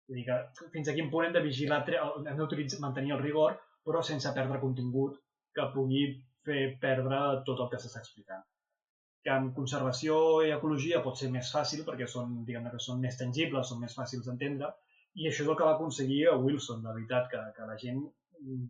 [0.07, 3.55] Vull dir que fins a quin punt hem de vigilar, hem d'utilitzar, mantenir el rigor,
[3.87, 5.21] però sense perdre contingut
[5.55, 6.03] que pugui
[6.45, 8.43] fer perdre tot el que s'està explicant.
[9.25, 13.17] Que en conservació i ecologia pot ser més fàcil perquè són, diguem que són més
[13.21, 14.69] tangibles, són més fàcils d'entendre,
[15.15, 18.03] i això és el que va aconseguir Wilson, de veritat, que, que la gent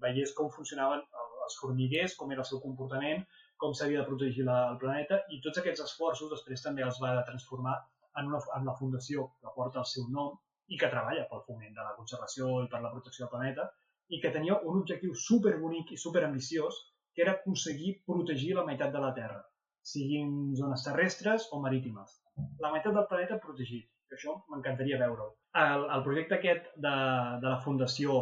[0.02, 3.26] veiés com funcionaven el- els formiguers, com era el seu comportament,
[3.58, 7.12] com s'havia de protegir la, el planeta, i tots aquests esforços després també els va
[7.28, 7.76] transformar
[8.18, 10.34] en, una, en la fundació que porta el seu nom
[10.68, 13.68] i que treballa pel foment de la conservació i per la protecció del planeta,
[14.10, 16.80] i que tenia un objectiu super bonic i super ambiciós,
[17.14, 19.44] que era aconseguir protegir la meitat de la Terra,
[19.82, 22.18] siguin zones terrestres o marítimes.
[22.60, 25.32] La meitat del planeta protegit, això m'encantaria veure-ho.
[25.58, 26.96] El, el projecte aquest de,
[27.42, 28.18] de la Fundació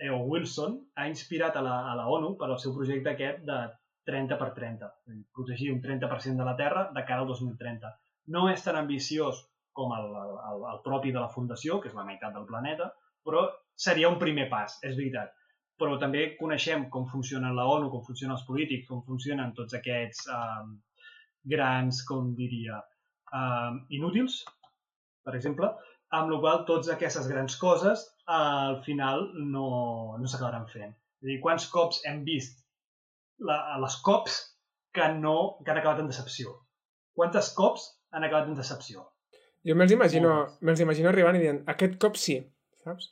[0.00, 0.22] E.O.
[0.30, 3.58] Wilson ha inspirat a la, a la ONU per al seu projecte aquest de
[4.08, 7.30] 30 per 30, és a dir, protegir un 30% de la Terra de cara al
[7.30, 7.92] 2030.
[8.34, 9.44] No és tan ambiciós
[9.78, 10.08] com el,
[10.50, 12.88] el, el propi de la Fundació, que és la meitat del planeta,
[13.24, 13.44] però
[13.78, 15.34] seria un primer pas, és veritat.
[15.78, 20.24] Però també coneixem com funciona la ONU, com funcionen els polítics, com funcionen tots aquests
[20.34, 20.72] um,
[21.52, 22.80] grans, com diria,
[23.36, 24.40] um, inútils,
[25.28, 25.68] per exemple,
[26.18, 28.06] amb la qual tots aquestes grans coses
[28.38, 29.68] al final no,
[30.20, 30.94] no s'acabaran fent.
[31.20, 32.62] És a dir, quants cops hem vist
[33.44, 34.38] la, les cops
[34.94, 36.54] que, no, que han acabat en decepció?
[37.18, 39.04] Quantes cops han acabat en decepció?
[39.66, 40.32] Jo me'ls imagino,
[40.64, 42.38] me'ls imagino arribant i dient, aquest cop sí,
[42.86, 43.10] saps?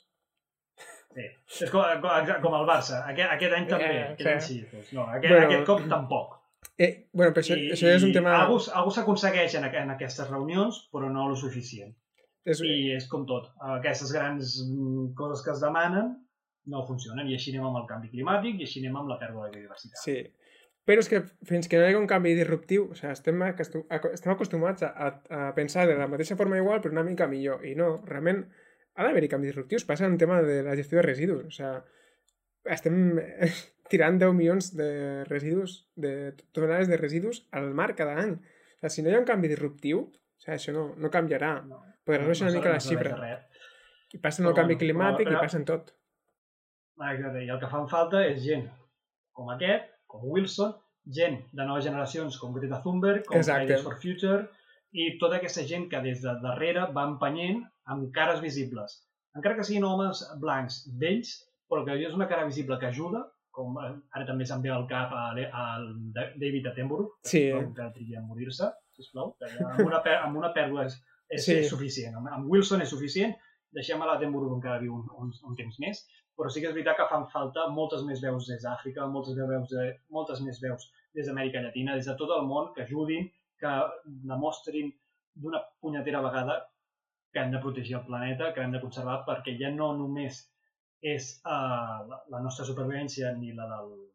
[1.17, 1.27] Sí.
[1.65, 3.03] És com, com, com el Barça.
[3.11, 3.93] Aquest, aquest any també.
[3.93, 4.57] Eh, aquest any sí.
[4.71, 6.35] Doncs no, aquest, Bueno, aquest cop tampoc.
[6.77, 8.35] Eh, bueno, però això, això és un tema...
[8.37, 11.95] Algú, algú s'aconsegueix en, en aquestes reunions, però no lo suficient.
[12.47, 13.49] És, I és com tot.
[13.75, 16.13] Aquestes grans mm, coses que es demanen
[16.71, 17.27] no funcionen.
[17.27, 19.99] I així anem amb el canvi climàtic i així anem amb la pèrdua de biodiversitat.
[20.03, 20.17] Sí.
[20.87, 23.83] Però és que fins que no hi hagi un canvi disruptiu, o sigui, estem, acostum,
[23.91, 27.27] aco- estem acostumats a, a, a pensar de la mateixa forma igual, però una mica
[27.27, 27.65] millor.
[27.67, 28.45] I no, realment
[28.95, 29.83] ha d'haver-hi canvis disruptius.
[29.89, 31.43] Passa en tema de la gestió de residus.
[31.43, 31.81] O sigui,
[32.77, 33.01] estem
[33.91, 34.89] tirant 10 milions de
[35.27, 36.13] residus, de
[36.55, 38.37] tonelades de residus al mar cada any.
[38.37, 41.51] O sigui, si no hi ha un canvi disruptiu, o sigui, això no, no canviarà.
[41.67, 43.13] No, Baixar una mica la xifra.
[44.15, 45.93] I passa en el canvi climàtic però- i passa en tot.
[46.97, 47.43] Exacte.
[47.45, 48.67] I el que fan falta és gent
[49.37, 50.71] com aquest, com Wilson,
[51.17, 53.65] gent de noves generacions com Greta Thunberg, com Exacte.
[53.67, 54.47] Fridays for Future,
[54.97, 59.03] i tota aquesta gent que des de darrere va empenyent amb cares visibles.
[59.35, 61.35] Encara que siguin homes blancs vells,
[61.69, 64.87] però que és una cara visible que ajuda, com eh, ara també se'm ve al
[64.87, 65.37] cap al
[66.13, 67.43] Da- David Attenborough, Sí.
[67.51, 70.87] sisplau, que trigui a morir-se, sisplau, amb, una, amb una pèrdua
[71.29, 71.53] és, Sí.
[71.53, 72.15] és suficient.
[72.15, 73.35] Amb, amb Wilson és suficient,
[73.75, 76.05] deixem a l'Attenborough que encara viu un, un, un temps més,
[76.37, 79.69] però sí que és veritat que fan falta moltes més veus des d'Àfrica, moltes, veus
[79.73, 80.87] de, moltes més veus
[81.17, 83.29] des d'Amèrica Llatina, des de tot el món, que ajudin,
[83.59, 83.73] que
[84.05, 84.91] demostrin
[85.33, 86.59] d'una punyetera vegada
[87.33, 90.43] que hem de protegir el planeta, que hem de conservar, perquè ja no només
[91.01, 94.07] és uh, la, la nostra supervivència ni la dels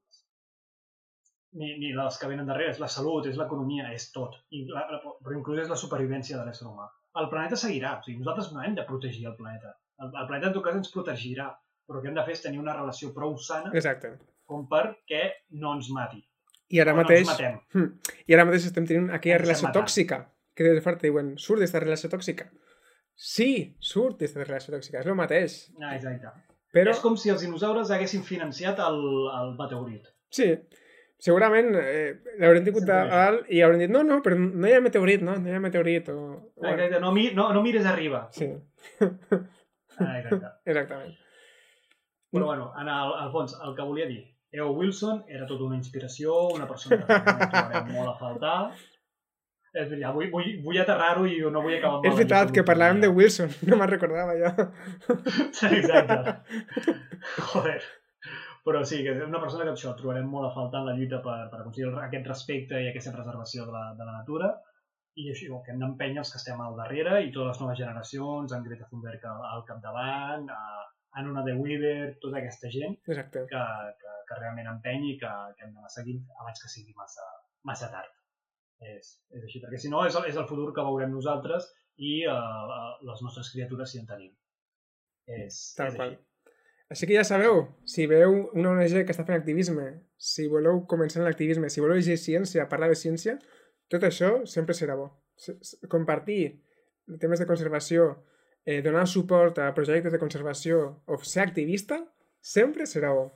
[1.52, 4.38] ni, ni les que venen darrere, és la salut, és l'economia, és tot.
[4.56, 6.88] I la, la, però inclús és la supervivència de l'ésser humà.
[7.20, 9.74] El planeta seguirà, o sigui, nosaltres no hem de protegir el planeta.
[10.00, 11.50] El, el planeta en tot cas ens protegirà,
[11.86, 14.14] però el que hem de fer és tenir una relació prou sana Exacte.
[14.48, 15.22] com perquè
[15.60, 16.22] no ens mati.
[16.72, 17.28] I ara mateix...
[17.28, 17.60] no.
[17.74, 17.90] Hmm.
[18.26, 20.22] I ara mateix estem tenint aquella Ens relació tòxica,
[20.56, 22.48] que des de fort diuen, surt d'esta relació tòxica.
[23.12, 25.58] Sí, surt d'esta relació tòxica, és el mateix.
[25.82, 26.32] Ah, exacte.
[26.72, 29.02] Però, És com si els dinosaures haguessin financiat el,
[29.36, 30.08] el meteorit.
[30.32, 30.46] sí,
[31.22, 34.82] segurament eh, l'haurem tingut a dalt i haurem dit, no, no, però no hi ha
[34.84, 36.10] meteorit, no, no hi ha meteorit.
[36.10, 36.52] O...
[36.62, 37.00] Exacte.
[37.02, 38.26] No, mi, no, no mires arriba.
[38.34, 38.50] Sí,
[40.00, 40.48] Ah, exacte.
[40.72, 41.18] exactament.
[42.32, 44.70] Però bueno, en el, al fons, el que volia dir, E.O.
[44.72, 48.56] Wilson era tota una inspiració, una persona que trobarem molt a faltar.
[49.72, 53.00] És veritat, vull, vull, vull aterrar-ho i no vull acabar amb És veritat, que parlàvem
[53.04, 54.50] de Wilson, no me'n recordava ja.
[55.78, 56.34] Exacte.
[57.52, 57.78] Joder.
[58.66, 61.18] Però sí, que és una persona que això trobarem molt a faltar en la lluita
[61.24, 64.52] per, per aconseguir aquest respecte i aquesta preservació de la, de la natura
[65.18, 68.54] i això, que hem d'empènyer els que estem al darrere i totes les noves generacions,
[68.56, 70.86] en Greta Thunberg al, al capdavant, a,
[71.20, 73.44] Anuna de Weaver, tota aquesta gent Exacte.
[73.50, 73.62] que,
[74.00, 77.26] que, que realment empenyi i que, que hem d'anar seguint abans que sigui massa,
[77.68, 78.14] massa tard.
[78.80, 81.68] És, és així, perquè si no és el, és el futur que veurem nosaltres
[82.00, 84.32] i uh, les nostres criatures si en tenim.
[85.28, 86.14] És, Tal és qual.
[86.14, 86.31] així.
[86.92, 89.86] Així que ja sabeu, si veu una ONG que està fent activisme,
[90.20, 93.38] si voleu començar en l'activisme, si voleu llegir ciència, parlar de ciència,
[93.92, 95.08] tot això sempre serà bo.
[95.92, 96.42] Compartir
[97.22, 98.10] temes de conservació,
[98.66, 102.02] eh, donar suport a projectes de conservació o ser activista,
[102.40, 103.30] sempre serà bo.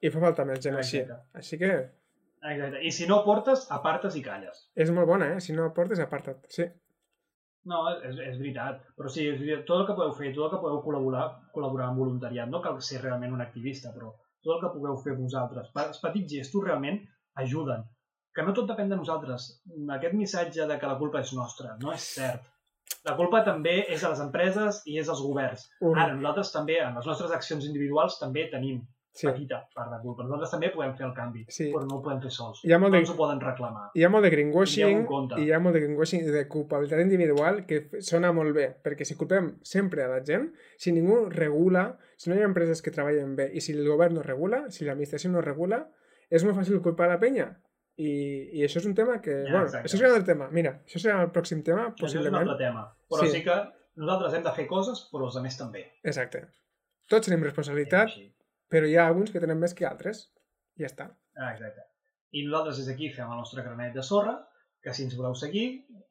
[0.00, 1.02] I fa falta més gent així.
[1.36, 1.72] Així que
[2.40, 2.78] Exacte.
[2.80, 4.62] I si no portes, apartes i calles.
[4.74, 5.40] és molt bona, eh?
[5.44, 6.46] Si no aportes, aparta't.
[6.48, 6.64] Sí,
[7.68, 8.80] No, és, és veritat.
[8.96, 11.90] Però sí, és veritat, tot el que podeu fer, tot el que podeu col·laborar, col·laborar
[11.90, 15.72] amb voluntariat, no cal ser realment un activista, però tot el que pugueu fer vosaltres,
[15.82, 17.02] els petits gestos realment
[17.42, 17.84] ajuden.
[18.34, 19.50] Que no tot depèn de nosaltres.
[19.96, 22.46] Aquest missatge de que la culpa és nostra no és cert.
[23.06, 25.66] La culpa també és de les empreses i és dels governs.
[25.90, 28.80] Ara, nosaltres també, en les nostres accions individuals, també tenim
[29.12, 29.26] sí.
[29.26, 30.22] petita part de culpa.
[30.24, 31.70] Nosaltres també podem fer el canvi, Sí.
[31.72, 32.60] però no ho podem fer sols.
[32.64, 33.90] Hi ha molt no de- ens ho poden reclamar.
[33.94, 35.40] Hi ha molt de greenwashing en compte.
[35.40, 39.16] i hi ha molt de greenwashing de culpabilitat individual que sona molt bé, perquè si
[39.16, 43.34] culpem sempre a la gent, si ningú regula, si no hi ha empreses que treballen
[43.36, 45.88] bé i si el govern no regula, si l'administració no regula,
[46.30, 47.56] és molt fàcil culpar la penya.
[48.00, 49.30] I, i això és un tema que...
[49.44, 49.88] Ja, bueno, exacte.
[49.88, 50.48] això serà el tema.
[50.50, 52.48] Mira, això serà el pròxim tema, Això és un possiblement.
[52.48, 52.84] altre tema.
[53.10, 53.26] Però Sí.
[53.26, 53.32] sí.
[53.38, 53.56] sí que
[53.96, 55.82] nosaltres hem de fer coses, però els altres també.
[56.02, 56.46] Exacte.
[57.10, 58.32] Tots tenim responsabilitat, així.
[58.72, 60.28] Però hi ha alguns que tenen més que altres.
[60.80, 61.10] Ja està.
[61.36, 61.86] Ah, exacte.
[62.36, 64.36] I nosaltres des d'aquí fem el nostre granet de sorra,
[64.84, 65.66] que si ens voleu seguir,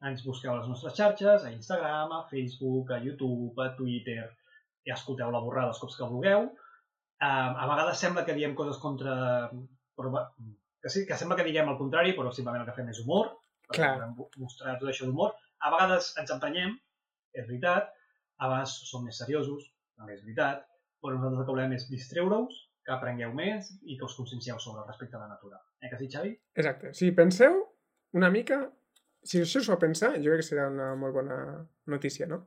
[0.06, 4.28] ens busqueu a les nostres xarxes, a Instagram, a Facebook, a YouTube, a Twitter,
[4.86, 6.46] i escolteu la borrada els cops que vulgueu.
[7.20, 9.14] Uh, a vegades sembla que diem coses contra...
[9.98, 10.24] Però,
[10.80, 13.34] que, sí, que sembla que diguem el contrari, però simplement el que fem és humor,
[13.68, 14.12] perquè Clar.
[14.40, 15.34] mostrar tot això d'humor.
[15.60, 16.76] A vegades ens emprenyem,
[17.36, 17.90] és veritat,
[18.40, 19.66] a vegades som més seriosos,
[19.98, 20.64] també és veritat,
[21.00, 24.82] però nosaltres el que volem és distreure-us, que aprengueu més i que us consciencieu sobre
[24.82, 25.60] el respecte a la natura.
[25.82, 26.32] Eh que sí, Xavi?
[26.56, 26.92] Exacte.
[26.96, 27.60] Si penseu
[28.16, 28.60] una mica,
[29.22, 31.38] si això us fa pensar, jo crec que serà una molt bona
[31.86, 32.40] notícia, no?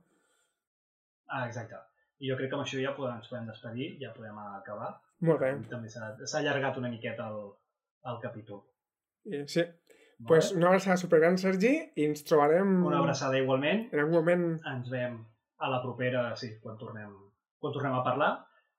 [1.28, 1.80] Ah, exacte.
[2.20, 4.92] I jo crec que amb això ja podem, ens podem despedir, ja podem acabar.
[5.28, 5.54] Molt bé.
[5.70, 7.52] També s'ha s'ha allargat una miqueta el,
[8.12, 8.64] el capítol.
[9.26, 9.64] I, sí.
[9.64, 10.58] Molt pues bé?
[10.60, 13.88] una abraçada supergran, Sergi, i ens trobarem Una abraçada igualment.
[13.92, 14.46] en algun moment.
[14.72, 15.18] Ens veiem
[15.64, 17.12] a la propera, sí, quan tornem,
[17.64, 18.32] quan tornem a parlar.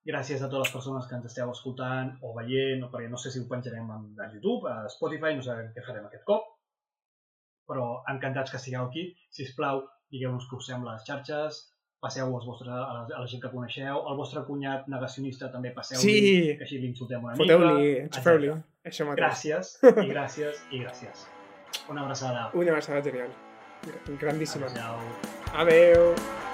[0.05, 3.31] Gràcies a totes les persones que ens esteu escoltant o veient, o perquè no sé
[3.33, 4.01] si ho penjarem a,
[4.35, 6.51] YouTube, a Spotify, no sabem què farem aquest cop.
[7.65, 9.07] Però encantats que estigueu aquí.
[9.33, 9.81] Si us plau,
[10.13, 11.63] digueu-nos què us sembla les xarxes,
[12.05, 15.73] passeu als vostres, a, la, a la gent que coneixeu, el vostre cunyat negacionista també
[15.73, 16.53] passeu-li, Sí!
[16.59, 18.07] que així l'insultem una Foteu-li, mica.
[18.13, 18.61] Exacte.
[18.93, 19.25] Això mateix.
[19.25, 19.73] Gràcies,
[20.05, 21.25] i gràcies, i gràcies.
[21.89, 22.51] Una abraçada.
[22.53, 23.33] Una abraçada genial.
[24.21, 24.69] Grandíssima.
[24.69, 25.15] Adéu.
[25.65, 26.53] Adeu.